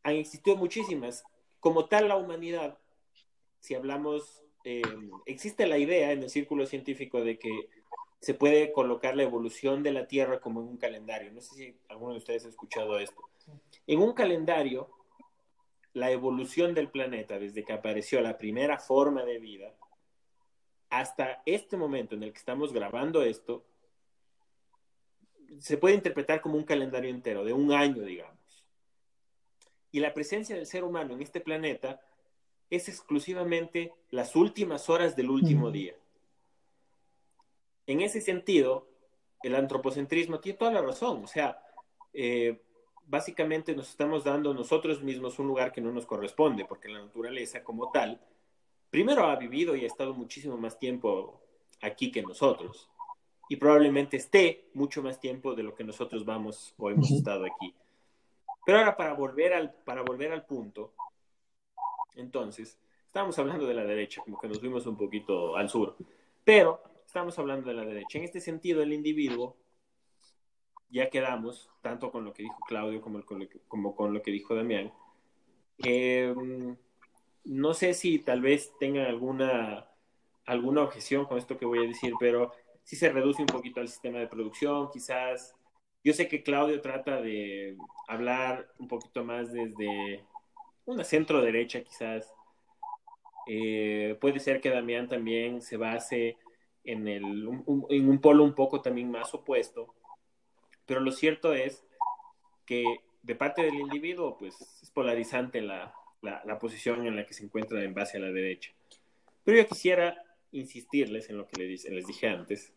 [0.03, 1.24] han existido muchísimas.
[1.61, 2.78] Como tal, la humanidad,
[3.61, 4.82] si hablamos, eh,
[5.26, 7.68] existe la idea en el círculo científico de que
[8.20, 11.30] se puede colocar la evolución de la Tierra como en un calendario.
[11.32, 13.22] No sé si alguno de ustedes ha escuchado esto.
[13.86, 14.88] En un calendario,
[15.92, 19.74] la evolución del planeta, desde que apareció la primera forma de vida,
[20.88, 23.64] hasta este momento en el que estamos grabando esto,
[25.61, 28.64] se puede interpretar como un calendario entero, de un año, digamos.
[29.92, 32.00] Y la presencia del ser humano en este planeta
[32.70, 35.94] es exclusivamente las últimas horas del último día.
[37.86, 38.88] En ese sentido,
[39.42, 41.22] el antropocentrismo tiene toda la razón.
[41.22, 41.62] O sea,
[42.12, 42.61] eh,
[43.07, 47.62] básicamente nos estamos dando nosotros mismos un lugar que no nos corresponde, porque la naturaleza
[47.62, 48.20] como tal,
[48.90, 51.40] primero ha vivido y ha estado muchísimo más tiempo
[51.82, 52.88] aquí que nosotros.
[53.49, 57.74] Y probablemente esté mucho más tiempo de lo que nosotros vamos o hemos estado aquí.
[58.64, 60.95] Pero ahora para volver al, para volver al punto,
[62.16, 65.97] entonces, estamos hablando de la derecha, como que nos fuimos un poquito al sur,
[66.45, 68.18] pero estamos hablando de la derecha.
[68.18, 69.57] En este sentido, el individuo,
[70.90, 74.22] ya quedamos, tanto con lo que dijo Claudio como con lo que, como con lo
[74.22, 74.92] que dijo Damián,
[75.78, 76.34] eh,
[77.45, 79.88] no sé si tal vez tengan alguna,
[80.47, 82.53] alguna objeción con esto que voy a decir, pero
[82.85, 85.55] si se reduce un poquito al sistema de producción, quizás
[86.05, 87.76] yo sé que Claudio trata de
[88.07, 90.22] hablar un poquito más desde
[90.85, 92.32] una centro derecha quizás.
[93.47, 96.37] Eh, puede ser que Damián también se base
[96.85, 99.95] en, el, un, en un polo un poco también más opuesto,
[100.87, 101.85] pero lo cierto es
[102.66, 102.85] que
[103.22, 107.45] de parte del individuo, pues es polarizante la, la, la, posición en la que se
[107.45, 108.72] encuentra en base a la derecha.
[109.45, 110.24] Pero yo quisiera
[110.55, 112.72] insistirles en lo que les, les dije antes.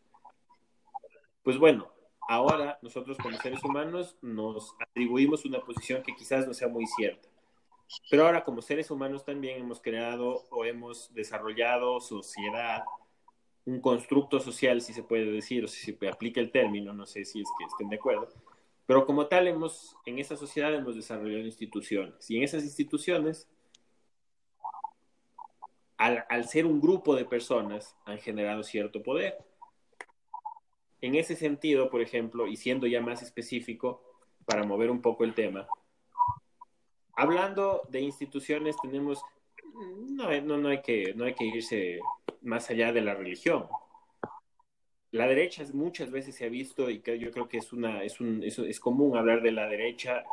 [1.44, 1.90] Pues bueno,
[2.28, 7.30] ahora nosotros como seres humanos nos atribuimos una posición que quizás no sea muy cierta.
[8.10, 12.84] Pero ahora como seres humanos también hemos creado o hemos desarrollado sociedad,
[13.66, 17.26] un constructo social, si se puede decir, o si se aplica el término, no sé
[17.26, 18.30] si es que estén de acuerdo,
[18.86, 23.48] Pero como tal, hemos, en esa sociedad hemos desarrollado instituciones y en esas instituciones,
[25.98, 29.38] al, ser un grupo de personas, han generado cierto poder.
[31.02, 34.04] En ese sentido, por ejemplo, y siendo ya más específico,
[34.46, 35.68] para mover un poco el tema,
[37.16, 39.22] hablando de instituciones, tenemos,
[40.10, 42.00] no, no, no, hay que, no hay que irse
[42.42, 43.68] más allá de la religión.
[45.12, 48.44] La derecha muchas veces se ha visto, y yo creo que es, una, es, un,
[48.44, 50.24] es común hablar de la derecha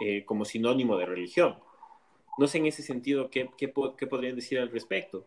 [0.00, 1.58] eh, como sinónimo de religión.
[2.38, 5.26] No sé en ese sentido qué, qué, podrían decir al respecto.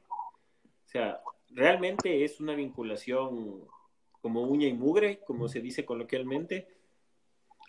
[0.63, 3.67] O sea, realmente es una vinculación
[4.21, 6.67] como uña y mugre, como se dice coloquialmente,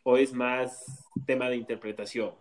[0.04, 2.34] o es más tema de interpretación?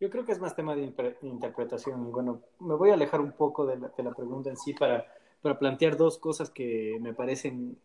[0.00, 0.92] Yo creo que es más tema de
[1.22, 2.12] interpretación.
[2.12, 5.06] Bueno, me voy a alejar un poco de la, pregunta en sí para,
[5.40, 7.78] para, plantear dos cosas que me parecen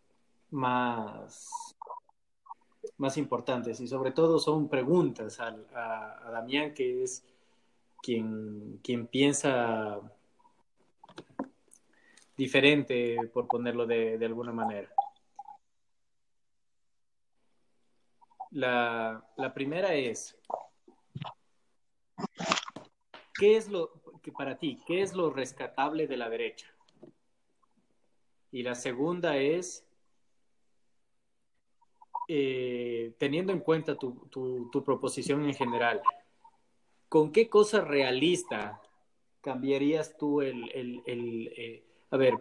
[0.51, 1.68] más,
[2.97, 7.23] más importantes y sobre todo son preguntas a, a, Damián, que es
[8.01, 9.99] quien, quien piensa
[12.38, 14.89] diferente, por ponerlo de, de alguna manera.
[18.51, 20.38] La, la, primera es,
[23.38, 23.91] ¿qué es lo
[24.23, 26.67] que para ti, qué es lo rescatable de la derecha?
[28.51, 29.86] Y la segunda es,
[32.32, 35.99] eh, teniendo en cuenta tu, proposición en general,
[37.09, 38.80] ¿con qué cosa realista
[39.41, 40.69] cambiarías tú el,
[41.07, 42.36] eh, a ver,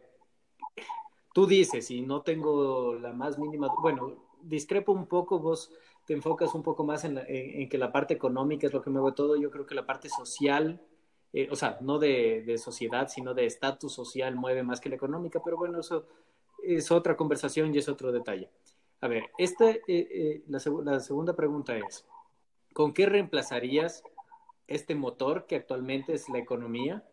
[1.32, 5.72] tú dices, y no tengo la más mínima, bueno, discrepo un poco, vos
[6.04, 9.36] te enfocas un poco más en, que la parte económica es lo que mueve todo,
[9.36, 10.82] yo creo que la parte social,
[11.32, 15.40] eh, o sea, no de, sociedad, sino de estatus social mueve más que la económica,
[15.42, 16.04] pero bueno, eso
[16.62, 18.50] es otra conversación y es otro detalle.
[19.00, 22.04] A ver, este, eh, eh, la, la segunda pregunta es,
[22.72, 24.02] ¿con qué reemplazarías
[24.66, 27.04] este motor que actualmente es la economía?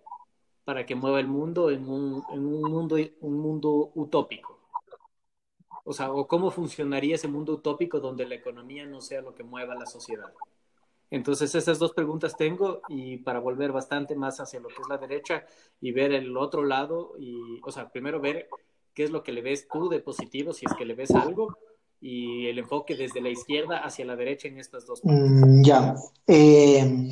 [0.66, 4.60] para que mueva el mundo en un, en un, mundo, un mundo utópico?
[5.86, 9.44] O sea, ¿o cómo funcionaría ese mundo utópico donde la economía no sea lo que
[9.44, 10.34] mueva la sociedad?
[11.12, 14.98] Entonces, esas dos preguntas tengo y para volver bastante más hacia lo que es la
[14.98, 15.46] derecha
[15.80, 18.50] y ver el otro lado, y, o sea, primero ver
[18.96, 21.56] qué es lo que le ves tú de positivo, si es que le ves algo,
[22.02, 25.02] y el enfoque desde la izquierda hacia la derecha en estas dos.
[25.04, 25.96] Mm, ya.
[26.28, 27.10] Eh,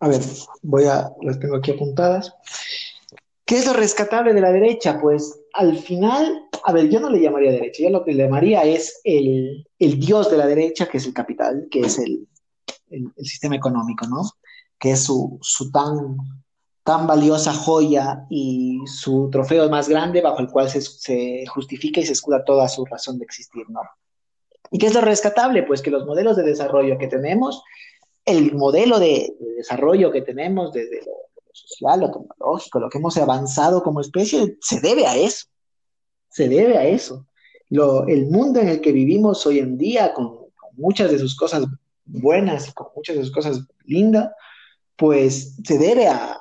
[0.00, 0.20] a ver,
[0.62, 2.32] voy a, las tengo aquí apuntadas.
[3.44, 5.00] ¿Qué es lo rescatable de la derecha?
[5.00, 8.62] Pues al final, a ver, yo no le llamaría derecha, yo lo que le llamaría
[8.62, 12.28] es el, dios de la derecha, que es el capital, que es el,
[13.16, 14.22] sistema económico, ¿no?
[14.78, 15.40] Que es su,
[15.72, 16.16] tan,
[16.88, 22.14] tan valiosa joya y su trofeo más grande bajo el cual se, justifica y se
[22.14, 23.82] escuda toda su razón de existir, ¿no?
[24.70, 25.64] ¿Y qué es lo rescatable?
[25.64, 27.62] Pues que los modelos de desarrollo que tenemos
[28.24, 31.12] el modelo de, desarrollo que tenemos desde lo,
[31.52, 35.44] social, lo tecnológico, lo que hemos avanzado como especie, se debe a eso.
[36.30, 37.26] Se debe a eso.
[37.68, 40.38] El mundo en el que vivimos hoy en día, con,
[40.72, 41.66] muchas de sus cosas
[42.06, 44.30] buenas y con muchas de sus cosas lindas,
[44.96, 46.38] pues se debe a,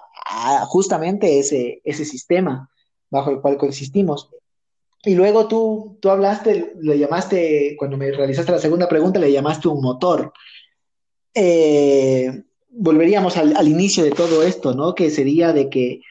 [0.67, 2.69] justamente ese, ese sistema
[3.09, 4.30] bajo el cual coexistimos.
[5.03, 9.67] Y luego tú, tú hablaste, le llamaste, cuando me realizaste la segunda pregunta, le llamaste
[9.67, 10.34] un motor.
[11.34, 14.95] Eh, volveríamos al, inicio de todo esto, ¿no?
[14.95, 16.01] Que sería de que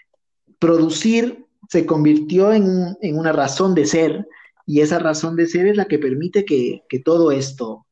[0.59, 4.29] producir se convirtió en, una razón de ser
[4.67, 7.87] y esa razón de ser es la que permite que, todo esto,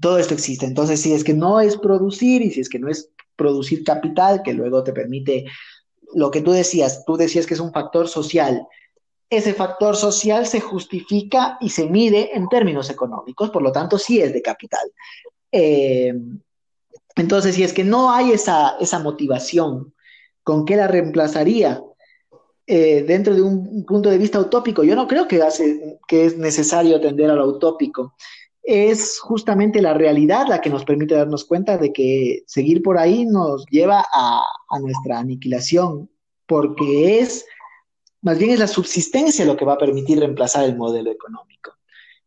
[0.00, 0.66] todo esto exista.
[0.66, 4.42] Entonces, si es que no es producir y si es que no es producir capital,
[4.42, 5.46] que luego te permite
[6.14, 8.66] lo que tú decías, tú decías que es un factor social.
[9.30, 14.20] Ese factor social se justifica y se mide en términos económicos, por lo tanto, sí
[14.20, 14.92] es de capital.
[15.50, 16.14] Eh,
[17.16, 19.94] entonces, si es que no hay esa, esa motivación,
[20.42, 21.82] ¿con qué la reemplazaría?
[22.66, 26.38] Eh, dentro de un punto de vista utópico, yo no creo que, hace, que es
[26.38, 28.14] necesario atender a lo utópico.
[28.64, 33.26] Es justamente la realidad la que nos permite darnos cuenta de que seguir por ahí
[33.26, 36.10] nos lleva a, a nuestra aniquilación,
[36.46, 37.46] porque es,
[38.22, 41.54] más bien es la subsistencia lo que va a permitir reemplazar el modelo económico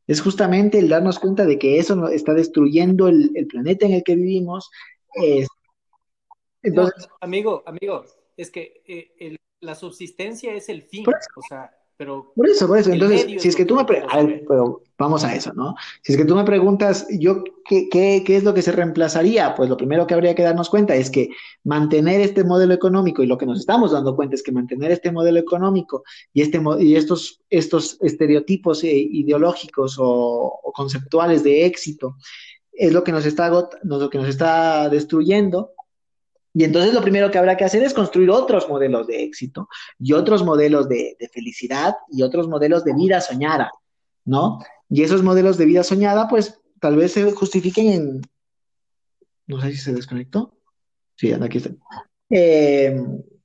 [0.07, 4.15] es justamente el darnos cuenta de que eso está destruyendo el, planeta en el que
[4.15, 4.71] vivimos.
[6.63, 8.05] entonces, amigo, amigo,
[8.37, 11.05] es que eh, la subsistencia es el fin.
[11.35, 12.31] O sea, pero...
[12.35, 12.91] Por eso, por eso.
[12.91, 13.83] Entonces, si es que tú me...
[13.85, 15.75] pero vamos a eso, ¿no?
[16.03, 19.55] Si es que tú me preguntas, yo, ¿qué, qué, qué es lo que se reemplazaría?
[19.55, 21.29] Pues lo primero que habría que darnos cuenta es que
[21.63, 25.11] mantener este modelo económico, y lo que nos estamos dando cuenta es que mantener este
[25.11, 32.15] modelo económico y, este, y estos, estos estereotipos eh, ideológicos o, o conceptuales de éxito
[32.71, 33.49] es lo que nos está,
[33.83, 35.71] lo que nos está destruyendo
[36.53, 39.69] y entonces lo primero que habrá que hacer es construir otros modelos de éxito
[39.99, 43.71] y otros modelos de, felicidad y otros modelos de vida soñada,
[44.25, 44.59] ¿no?
[44.89, 48.21] Y esos modelos de vida soñada, pues tal vez se justifiquen en...
[49.45, 50.57] No sé si se desconectó.
[51.15, 51.71] Sí, aquí está.
[52.29, 52.99] Eh,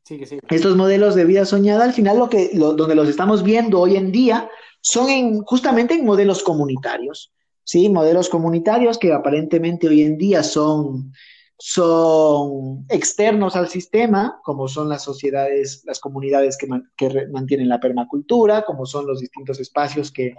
[0.05, 0.39] sí, sí.
[0.49, 4.11] Estos modelos de vida soñada, al final lo que, donde los estamos viendo hoy en
[4.11, 4.49] día,
[4.81, 7.33] son en, justamente en modelos comunitarios,
[7.63, 7.89] ¿sí?
[7.89, 11.13] Modelos comunitarios que aparentemente hoy en día son
[11.65, 16.67] son externos al sistema, como son las sociedades, las comunidades que,
[17.31, 20.35] mantienen la permacultura, como son los distintos espacios que,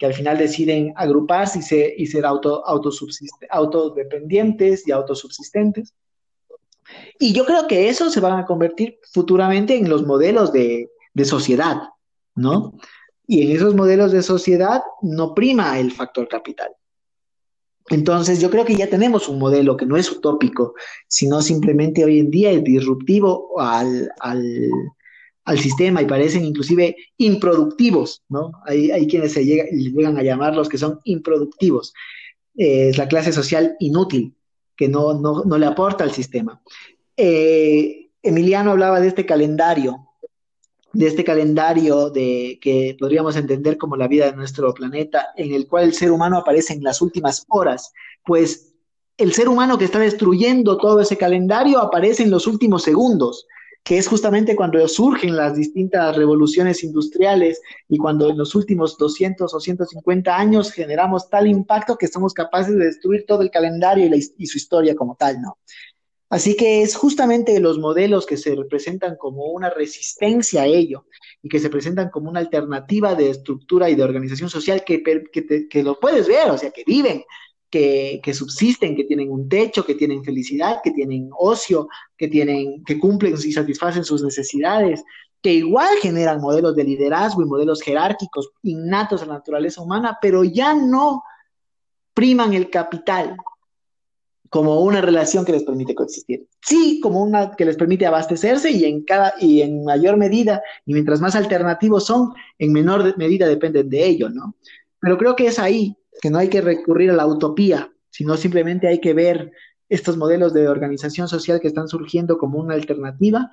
[0.00, 2.62] al final deciden agruparse y, ser, y ser auto,
[3.50, 5.92] autodependientes y autosubsistentes.
[7.18, 11.24] Y yo creo que eso se van a convertir futuramente en los modelos de, de
[11.24, 11.80] sociedad,
[12.36, 12.78] ¿no?
[13.26, 16.70] Y en esos modelos de sociedad no prima el factor capital.
[17.90, 20.74] Entonces, yo creo que ya tenemos un modelo que no es utópico,
[21.08, 24.10] sino simplemente hoy en día es disruptivo al,
[25.56, 28.52] sistema y parecen inclusive improductivos, ¿no?
[28.66, 31.92] Hay, hay quienes se llegan a llamar los que son improductivos.
[32.54, 34.34] es la clase social inútil,
[34.76, 36.62] que no, no, le aporta al sistema.
[37.16, 40.09] Eh, Emiliano hablaba de este calendario
[40.92, 45.66] de este calendario de que podríamos entender como la vida de nuestro planeta, en el
[45.68, 47.92] cual el ser humano aparece en las últimas horas,
[48.24, 48.74] pues
[49.16, 53.46] el ser humano que está destruyendo todo ese calendario aparece en los últimos segundos,
[53.84, 59.52] que es justamente cuando surgen las distintas revoluciones industriales y cuando en los últimos 200
[59.52, 64.32] o 150 años generamos tal impacto que somos capaces de destruir todo el calendario y,
[64.38, 65.58] y su historia como tal, ¿no?
[66.30, 71.06] Así que es justamente los modelos que se representan como una resistencia a ello
[71.42, 75.82] y que se presentan como una alternativa de estructura y de organización social que, que,
[75.82, 77.24] lo puedes ver, o sea, que viven,
[77.68, 82.84] que, que, subsisten, que tienen un techo, que tienen felicidad, que tienen ocio, que, tienen,
[82.84, 85.02] que cumplen y satisfacen sus necesidades,
[85.42, 90.44] que igual generan modelos de liderazgo y modelos jerárquicos innatos a la naturaleza humana, pero
[90.44, 91.24] ya no
[92.14, 93.36] priman el capital,
[94.50, 96.46] como una relación que les permite coexistir.
[96.60, 100.92] Sí, como una que les permite abastecerse y en cada y en mayor medida y
[100.92, 104.56] mientras más alternativos son, en menor medida dependen de ello, ¿no?
[105.00, 108.88] Pero creo que es ahí que no hay que recurrir a la utopía, sino simplemente
[108.88, 109.52] hay que ver
[109.88, 113.50] estos modelos de organización social que están surgiendo como una alternativa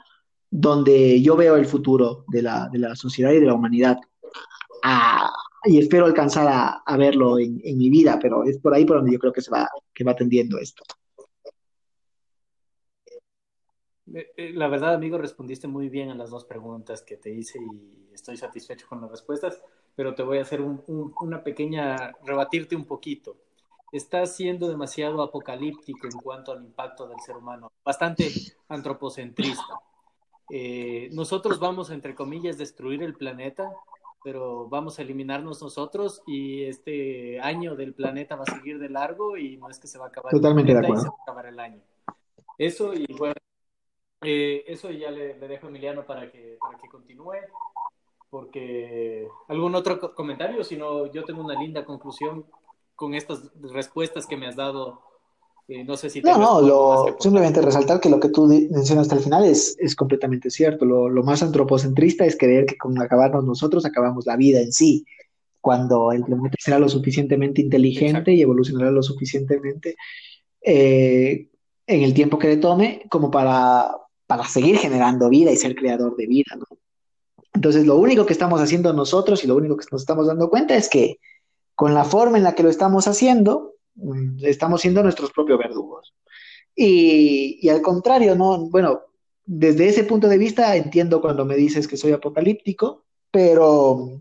[0.50, 3.98] donde yo veo el futuro de la, de la sociedad y de la humanidad.
[4.84, 5.32] Ah,
[5.66, 6.48] y espero alcanzar
[6.86, 9.52] a, verlo en, mi vida, pero es por ahí por donde yo creo que se
[9.52, 10.84] va, que va tendiendo esto.
[14.14, 17.60] Eh, eh, la verdad, amigo, respondiste muy bien a las dos preguntas que te hice
[17.60, 19.62] y estoy satisfecho con las respuestas,
[19.96, 23.38] pero te voy a hacer una pequeña, rebatirte un poquito.
[23.92, 28.30] Estás siendo demasiado apocalíptico en cuanto al impacto del ser humano, bastante
[28.70, 29.80] antropocentrista.
[30.50, 33.70] Eh, nosotros vamos, entre comillas, destruir el planeta
[34.24, 39.38] pero vamos a eliminarnos nosotros y este año del planeta va a seguir de largo
[39.38, 41.46] y no es que se va a acabar Totalmente el planeta se va a acabar
[41.46, 41.82] el año.
[42.58, 43.36] Eso y bueno,
[44.22, 47.36] eh, eso ya le, dejo a Emiliano para que, para que continúe,
[48.30, 52.46] porque algún otro comentario, si no, yo tengo una linda conclusión
[52.96, 55.07] con estas respuestas que me has dado
[55.68, 56.22] no sé si...
[56.22, 60.50] No, no, simplemente resaltar que lo que tú mencionas hasta el final es, es completamente
[60.50, 60.86] cierto.
[60.86, 65.06] Lo, más antropocentrista es creer que con acabarnos nosotros acabamos la vida en sí,
[65.60, 69.98] cuando el planeta será lo suficientemente inteligente y evolucionará lo suficientemente
[70.62, 71.50] eh,
[71.86, 73.92] en el tiempo que le tome como para,
[74.26, 76.58] para seguir generando vida y ser creador de vida,
[77.54, 80.76] Entonces, lo único que estamos haciendo nosotros y lo único que nos estamos dando cuenta
[80.76, 81.20] es que
[81.76, 83.77] con la forma en la que lo estamos haciendo,
[84.42, 86.14] estamos siendo nuestros propios verdugos.
[86.76, 89.02] Y, al contrario, no, bueno,
[89.46, 94.20] desde ese punto de vista entiendo cuando me dices que soy apocalíptico, pero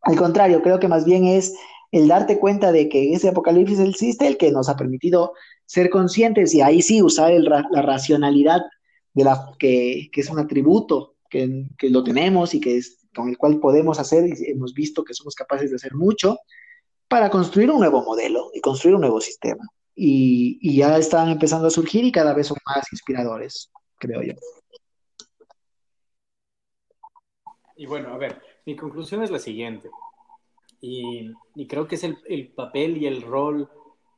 [0.00, 1.54] al contrario, creo que más bien es
[1.92, 5.34] el darte cuenta de que ese apocalipsis existe, el que nos ha permitido
[5.66, 8.62] ser conscientes y ahí sí usar la racionalidad
[9.14, 13.38] de la, que, es un atributo que, que, lo tenemos y que es con el
[13.38, 16.38] cual podemos hacer y hemos visto que somos capaces de hacer mucho,
[17.08, 19.64] para construir un nuevo modelo y construir un nuevo sistema.
[19.94, 24.34] Y, ya están empezando a surgir y cada vez son más inspiradores, creo yo.
[27.76, 29.90] Y bueno, a ver, mi conclusión es la siguiente.
[30.80, 31.32] Y,
[31.68, 33.68] creo que es el, el, papel y el rol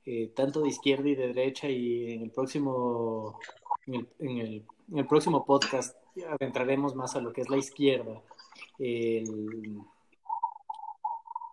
[0.06, 3.40] eh, tanto de izquierda y de derecha y en el próximo,
[3.86, 8.22] en el, en el próximo podcast adentraremos más a lo que es la izquierda.
[8.78, 9.80] El,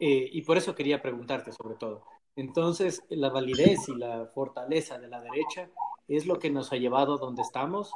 [0.03, 2.03] eh, y por eso quería preguntarte sobre todo.
[2.35, 5.69] Entonces, la validez y la fortaleza de la derecha
[6.07, 7.93] es lo que nos ha llevado donde estamos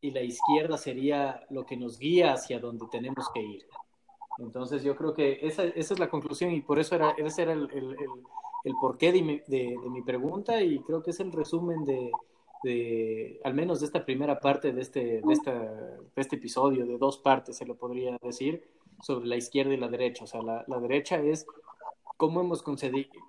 [0.00, 3.68] y la izquierda sería lo que nos guía hacia donde tenemos que ir.
[4.38, 7.52] Entonces, yo creo que esa, esa es la conclusión y por eso era, ese era
[7.52, 13.78] el, el, porqué de mi, pregunta y creo que es el resumen de, al menos
[13.78, 17.76] de esta primera parte de este, esta, de este episodio, de dos partes se lo
[17.76, 20.24] podría decir, sobre la izquierda y la derecha.
[20.24, 21.46] O sea, la, la derecha es
[22.16, 22.64] cómo hemos,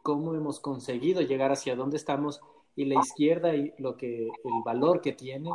[0.03, 2.41] cómo hemos conseguido llegar hacia donde estamos
[2.75, 5.49] y la izquierda y lo que el valor que tiene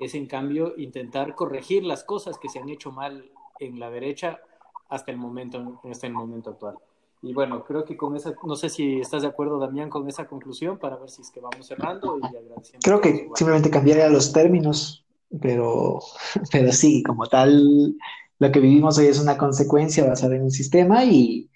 [0.00, 4.40] es en cambio intentar corregir las cosas que se han hecho mal en la derecha
[4.88, 6.76] hasta el momento hasta el momento actual.
[7.22, 10.26] Y bueno, creo que con esa, no sé si estás de acuerdo, Damián, con esa
[10.26, 12.80] conclusión para ver si es que vamos cerrando y agradeciendo.
[12.84, 15.06] Creo que simplemente cambiaría los términos,
[15.40, 16.00] pero,
[16.52, 17.96] pero sí, como tal,
[18.38, 21.50] lo que vivimos hoy es una consecuencia basada en un sistema y,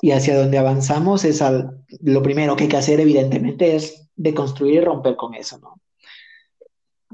[0.00, 4.74] y hacia donde avanzamos es al, lo primero que hay que hacer, evidentemente, es deconstruir
[4.74, 5.80] y romper con eso, ¿no?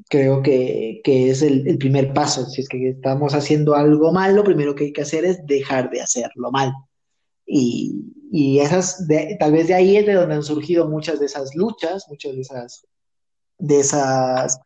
[0.08, 2.46] Creo que, que es el, el, primer paso.
[2.46, 5.90] Si es que estamos haciendo algo mal, lo primero que hay que hacer es dejar
[5.90, 6.72] de hacerlo mal.
[7.46, 11.26] Y, y esas, de, tal vez de ahí es de donde han surgido muchas de
[11.26, 12.86] esas luchas, muchas de esas,
[13.58, 14.58] de esas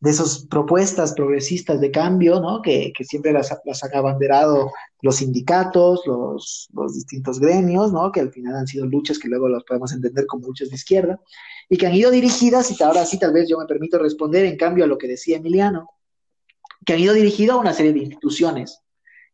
[0.00, 2.62] de esas propuestas progresistas de cambio, ¿no?
[2.62, 4.72] Que, que siempre las, las, han abanderado
[5.02, 8.10] los sindicatos, los, los, distintos gremios, ¿no?
[8.10, 11.20] Que al final han sido luchas que luego las podemos entender como luchas de izquierda,
[11.68, 14.56] y que han ido dirigidas, y ahora sí tal vez yo me permito responder en
[14.56, 15.90] cambio a lo que decía Emiliano,
[16.86, 18.80] que han ido dirigidas a una serie de instituciones,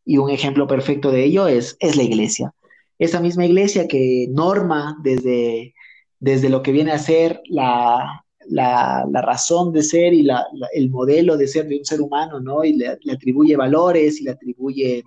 [0.03, 2.53] y un ejemplo perfecto de ello es, es la iglesia.
[2.99, 5.75] Esa misma iglesia que norma desde,
[6.19, 11.37] desde lo que viene a ser la, la, razón de ser y la, el modelo
[11.37, 12.63] de ser de un ser humano, ¿no?
[12.63, 15.03] Y le, le, atribuye valores y le atribuye,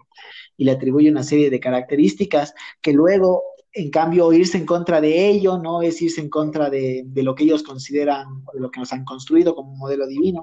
[0.57, 5.29] y le atribuye una serie de características que luego, en cambio, irse en contra de
[5.29, 5.83] ello, ¿no?
[5.83, 9.05] Es irse en contra de, de lo que ellos consideran, de lo que nos han
[9.05, 10.43] construido como un modelo divino.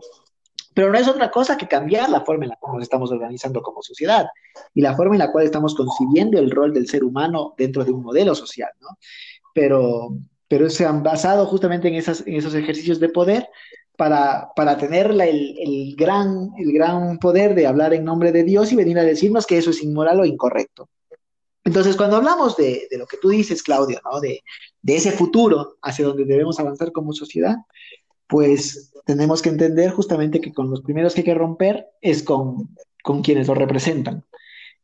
[0.74, 3.64] Pero no es otra cosa que cambiar la forma en la cual nos estamos organizando
[3.64, 4.28] como sociedad
[4.76, 7.92] y la forma en la cual estamos concibiendo el rol del ser humano dentro de
[7.92, 8.90] un modelo social, ¿no?
[9.56, 10.10] Pero,
[10.48, 13.48] pero se han basado justamente en, esas, en esos ejercicios de poder
[13.98, 18.44] para, para tener la, el, el, gran, el gran poder de hablar en nombre de
[18.44, 20.90] Dios y venir a decirnos que eso es inmoral o incorrecto.
[21.64, 24.22] Entonces, cuando hablamos de, de lo que tú dices, Claudio, ¿no?
[24.22, 24.42] de,
[24.82, 27.56] de ese futuro hacia donde debemos avanzar como sociedad,
[28.28, 32.70] pues tenemos que entender justamente que con los primeros que hay que romper es con,
[33.04, 34.24] con quienes lo representan.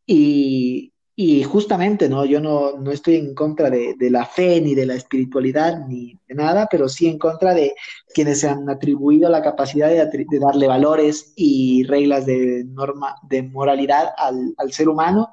[0.05, 2.26] Y, y justamente, ¿no?
[2.26, 6.20] Yo no, no estoy en contra de, de, la fe, ni de la espiritualidad, ni
[6.28, 7.76] de nada, pero sí en contra de
[8.14, 14.11] quienes se han atribuido la capacidad de, darle valores y reglas de norma, de moralidad
[14.18, 15.30] al, al ser humano.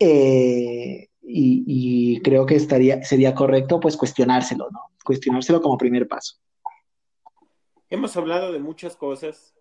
[0.00, 4.80] Eh, y, y, creo que estaría, sería correcto, pues, cuestionárselo, ¿no?
[5.04, 6.36] Cuestionárselo como primer paso.
[7.90, 9.54] Hemos hablado de muchas cosas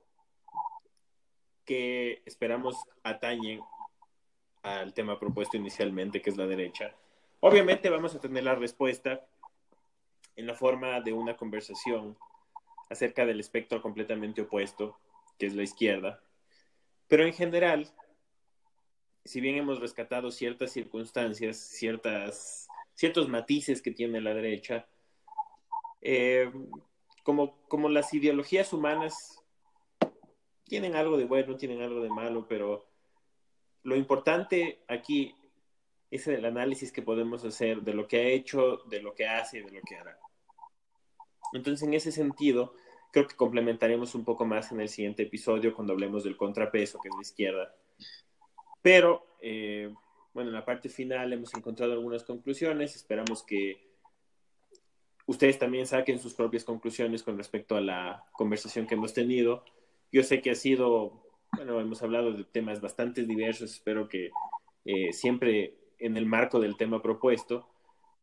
[1.66, 3.60] que esperamos atañen
[4.64, 6.96] al tema propuesto inicialmente, que es la derecha.
[7.42, 9.26] Obviamente vamos a tener la respuesta
[10.36, 12.18] en la forma de una conversación
[12.90, 14.98] acerca del espectro completamente opuesto,
[15.38, 16.22] que es la izquierda.
[17.08, 17.92] Pero en general,
[19.26, 24.88] si bien hemos rescatado ciertas circunstancias, ciertas, ciertos matices que tiene la derecha,
[26.02, 26.52] eh,
[27.24, 29.44] como, como las ideologías humanas
[30.66, 32.93] tienen algo de bueno, tienen algo de malo, pero
[33.84, 35.36] lo importante aquí
[36.10, 39.60] es el análisis que podemos hacer de lo que ha hecho, de lo que hace
[39.60, 40.18] y de lo que hará.
[41.54, 42.76] Entonces, en ese sentido,
[43.12, 47.10] creo que complementaremos un poco más en el siguiente episodio cuando hablemos del contrapeso, que
[47.10, 47.76] es la izquierda.
[48.82, 49.94] Pero, eh,
[50.34, 52.96] bueno, en la parte final hemos encontrado algunas conclusiones.
[52.96, 53.94] Esperamos que
[55.26, 59.64] ustedes también saquen sus propias conclusiones con respecto a la conversación que hemos tenido.
[60.12, 61.23] Yo sé que ha sido
[61.56, 64.32] bueno, hemos hablado de temas bastante diversos, espero que
[64.86, 67.68] eh, siempre en el marco del tema propuesto,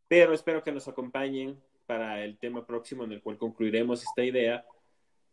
[0.09, 4.65] pero espero que nos acompañen para el tema próximo en el cual concluiremos esta idea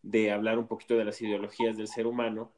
[0.02, 2.52] de hablar un poquito de las ideologías del ser humano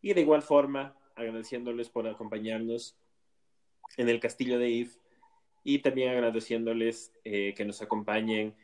[0.00, 2.96] y de igual forma agradeciéndoles por acompañarnos
[3.96, 4.96] en el castillo de If
[5.64, 8.54] y también agradeciéndoles eh, que nos acompañen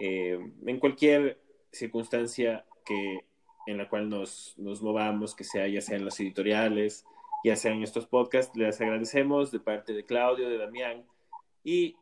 [0.00, 1.40] eh, en cualquier
[1.70, 3.27] circunstancia que
[3.68, 7.04] en la cual nos, nos movamos, que sea ya sea en los editoriales,
[7.44, 8.56] ya sea en estos podcasts.
[8.56, 11.04] Les agradecemos de parte de Claudio, de Damián
[11.62, 11.94] y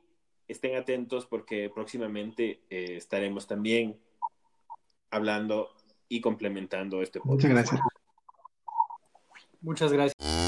[0.46, 3.98] estén atentos porque próximamente eh, estaremos también
[5.10, 5.70] hablando
[6.08, 7.48] y complementando este podcast.
[7.48, 7.80] Muchas gracias.
[9.60, 10.45] Muchas gracias.